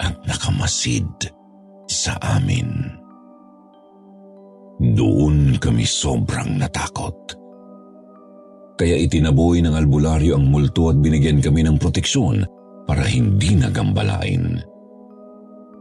at 0.00 0.16
nakamasid 0.26 1.06
sa 1.86 2.16
amin. 2.18 2.98
Doon 4.80 5.60
kami 5.60 5.84
sobrang 5.84 6.56
natakot. 6.56 7.36
Kaya 8.80 8.96
itinaboy 8.96 9.60
ng 9.60 9.76
albularyo 9.76 10.40
ang 10.40 10.48
multo 10.48 10.88
at 10.88 10.96
binigyan 10.96 11.44
kami 11.44 11.60
ng 11.68 11.76
proteksyon 11.76 12.40
para 12.88 13.04
hindi 13.04 13.52
nagambalain. 13.60 14.56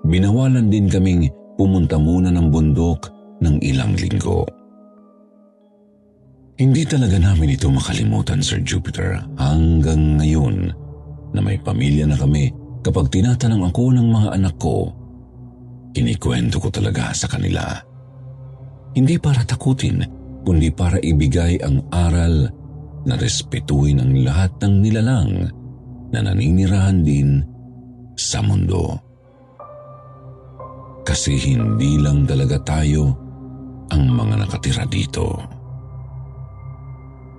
Binawalan 0.04 0.68
din 0.68 0.92
kaming 0.92 1.32
pumunta 1.60 2.00
muna 2.00 2.32
ng 2.32 2.48
bundok 2.48 3.12
ng 3.44 3.60
ilang 3.60 3.92
linggo. 4.00 4.48
Hindi 6.56 6.84
talaga 6.88 7.20
namin 7.20 7.56
ito 7.56 7.68
makalimutan, 7.68 8.40
Sir 8.40 8.64
Jupiter, 8.64 9.20
hanggang 9.36 10.20
ngayon 10.20 10.72
na 11.36 11.40
may 11.44 11.60
pamilya 11.60 12.08
na 12.08 12.16
kami 12.16 12.52
kapag 12.80 13.12
tinatanong 13.12 13.68
ako 13.68 13.92
ng 13.96 14.08
mga 14.08 14.30
anak 14.40 14.56
ko, 14.56 14.92
kinikwento 15.92 16.64
ko 16.64 16.72
talaga 16.72 17.12
sa 17.12 17.28
kanila 17.28 17.90
hindi 18.98 19.22
para 19.22 19.46
takutin, 19.46 20.02
kundi 20.46 20.74
para 20.74 20.98
ibigay 20.98 21.62
ang 21.62 21.86
aral 21.94 22.50
na 23.06 23.16
respetuhin 23.16 24.02
ang 24.02 24.12
lahat 24.26 24.50
ng 24.60 24.74
nilalang 24.82 25.32
na 26.10 26.20
naninirahan 26.26 27.06
din 27.06 27.46
sa 28.18 28.42
mundo. 28.42 29.09
Kasi 31.10 31.42
hindi 31.42 31.98
lang 31.98 32.30
talaga 32.30 32.62
tayo 32.62 33.18
ang 33.90 34.14
mga 34.14 34.46
nakatira 34.46 34.86
dito. 34.86 35.42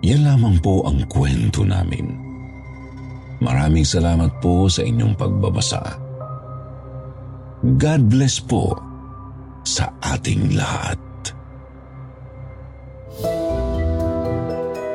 Yan 0.02 0.26
lamang 0.26 0.58
po 0.58 0.82
ang 0.90 1.06
kwento 1.06 1.62
namin. 1.62 2.10
Maraming 3.38 3.86
salamat 3.86 4.42
po 4.42 4.66
sa 4.66 4.82
inyong 4.82 5.14
pagbabasa. 5.14 6.02
God 7.78 8.02
bless 8.10 8.42
po 8.42 8.74
sa 9.62 9.94
ating 10.02 10.58
lahat. 10.58 10.98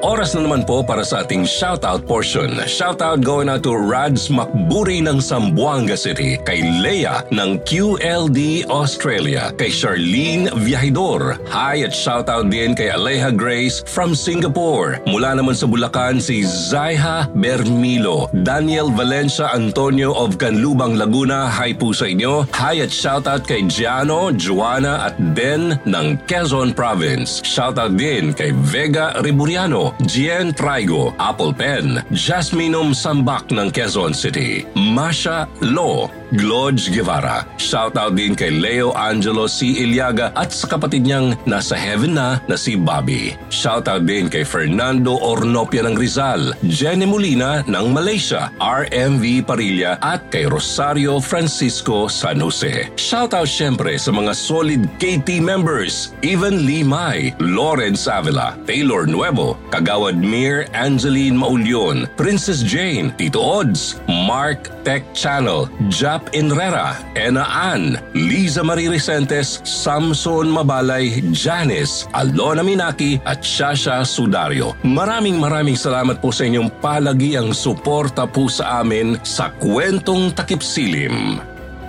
Oras 0.05 0.37
na 0.37 0.45
naman 0.45 0.69
po 0.69 0.85
para 0.85 1.01
sa 1.01 1.25
ating 1.25 1.49
shoutout 1.49 2.05
portion. 2.05 2.61
Shoutout 2.69 3.25
going 3.25 3.49
out 3.49 3.65
to 3.65 3.73
Rads 3.73 4.29
Makburi 4.29 5.01
ng 5.01 5.17
Zamboanga 5.17 5.97
City, 5.97 6.37
kay 6.45 6.61
Leia 6.61 7.25
ng 7.33 7.57
QLD 7.65 8.69
Australia, 8.69 9.49
kay 9.57 9.73
Charlene 9.73 10.45
Viajidor. 10.61 11.41
Hi 11.49 11.81
at 11.81 11.89
shoutout 11.89 12.53
din 12.53 12.77
kay 12.77 12.93
Aleha 12.93 13.33
Grace 13.33 13.81
from 13.81 14.13
Singapore. 14.13 15.01
Mula 15.09 15.41
naman 15.41 15.57
sa 15.57 15.65
Bulacan 15.65 16.21
si 16.21 16.45
Zaiha 16.45 17.25
Bermilo, 17.33 18.29
Daniel 18.45 18.93
Valencia 18.93 19.49
Antonio 19.57 20.13
of 20.13 20.37
Canlubang 20.37 21.01
Laguna. 21.01 21.49
Hi 21.49 21.73
po 21.73 21.97
sa 21.97 22.05
inyo. 22.05 22.45
Hi 22.53 22.77
at 22.85 22.93
shoutout 22.93 23.49
kay 23.49 23.65
Giano, 23.65 24.29
Joanna 24.37 25.09
at 25.09 25.17
Den 25.33 25.81
ng 25.81 26.07
Quezon 26.29 26.77
Province. 26.77 27.41
Shoutout 27.41 27.97
din 27.97 28.37
kay 28.37 28.53
Vega 28.69 29.17
Riburiano, 29.17 29.94
Gian 30.03 30.51
Traigo, 30.51 31.15
Apple 31.15 31.55
Pen, 31.55 32.03
Jasminum 32.11 32.91
Sambak 32.91 33.47
ng 33.55 33.71
Quezon 33.71 34.11
City, 34.11 34.67
Masha 34.75 35.47
Lo, 35.63 36.11
Glodge 36.35 36.91
Guevara. 36.91 37.47
Shoutout 37.55 38.19
din 38.19 38.35
kay 38.35 38.51
Leo 38.51 38.91
Angelo 38.91 39.47
C. 39.47 39.79
Iliaga 39.81 40.35
at 40.35 40.51
sa 40.51 40.67
kapatid 40.67 41.07
niyang 41.07 41.39
nasa 41.47 41.79
heaven 41.79 42.19
na 42.19 42.43
na 42.45 42.59
si 42.59 42.75
Bobby. 42.75 43.33
Shoutout 43.47 44.03
din 44.03 44.27
kay 44.27 44.43
Fernando 44.43 45.15
Ornopia 45.15 45.87
ng 45.87 45.95
Rizal, 45.95 46.51
Jenny 46.67 47.07
Molina 47.07 47.63
ng 47.63 47.87
Malaysia, 47.95 48.51
RMV 48.59 49.47
Parilla 49.47 49.95
at 50.03 50.27
kay 50.29 50.45
Rosario 50.45 51.23
Francisco 51.23 52.11
San 52.11 52.43
Jose. 52.43 52.91
Shoutout 52.99 53.47
syempre 53.47 53.95
sa 53.95 54.11
mga 54.11 54.35
solid 54.35 54.83
KT 54.99 55.39
members, 55.39 56.11
Evan 56.19 56.67
Lee 56.67 56.83
Mai, 56.83 57.31
Lawrence 57.39 58.11
Avila, 58.11 58.59
Taylor 58.67 59.07
Nuevo, 59.07 59.55
Kagawad 59.71 60.19
Mir 60.19 60.67
Angeline 60.75 61.39
Maulyon, 61.39 62.11
Princess 62.19 62.59
Jane, 62.59 63.15
Tito 63.15 63.39
Odds, 63.39 64.03
Mark 64.11 64.67
Tech 64.83 65.01
Channel, 65.15 65.71
Jap 65.87 66.24
Inrera, 66.33 66.97
Ena 67.13 67.45
Ann, 67.45 67.99
Liza 68.15 68.63
Marie 68.63 68.89
Recentes, 68.89 69.61
Samson 69.61 70.49
Mabalay, 70.49 71.21
Janice, 71.35 72.09
Alona 72.15 72.65
Minaki 72.65 73.21
at 73.25 73.45
Shasha 73.45 74.01
Sudario. 74.07 74.73
Maraming 74.81 75.37
maraming 75.37 75.77
salamat 75.77 76.23
po 76.23 76.33
sa 76.33 76.47
inyong 76.47 76.69
palagiang 76.81 77.53
suporta 77.53 78.25
po 78.25 78.49
sa 78.49 78.81
amin 78.81 79.19
sa 79.21 79.53
kwentong 79.61 80.33
takip 80.33 80.65
silim 80.65 81.37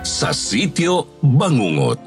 sa 0.07 0.31
sitio 0.31 1.19
Bangungot. 1.19 2.06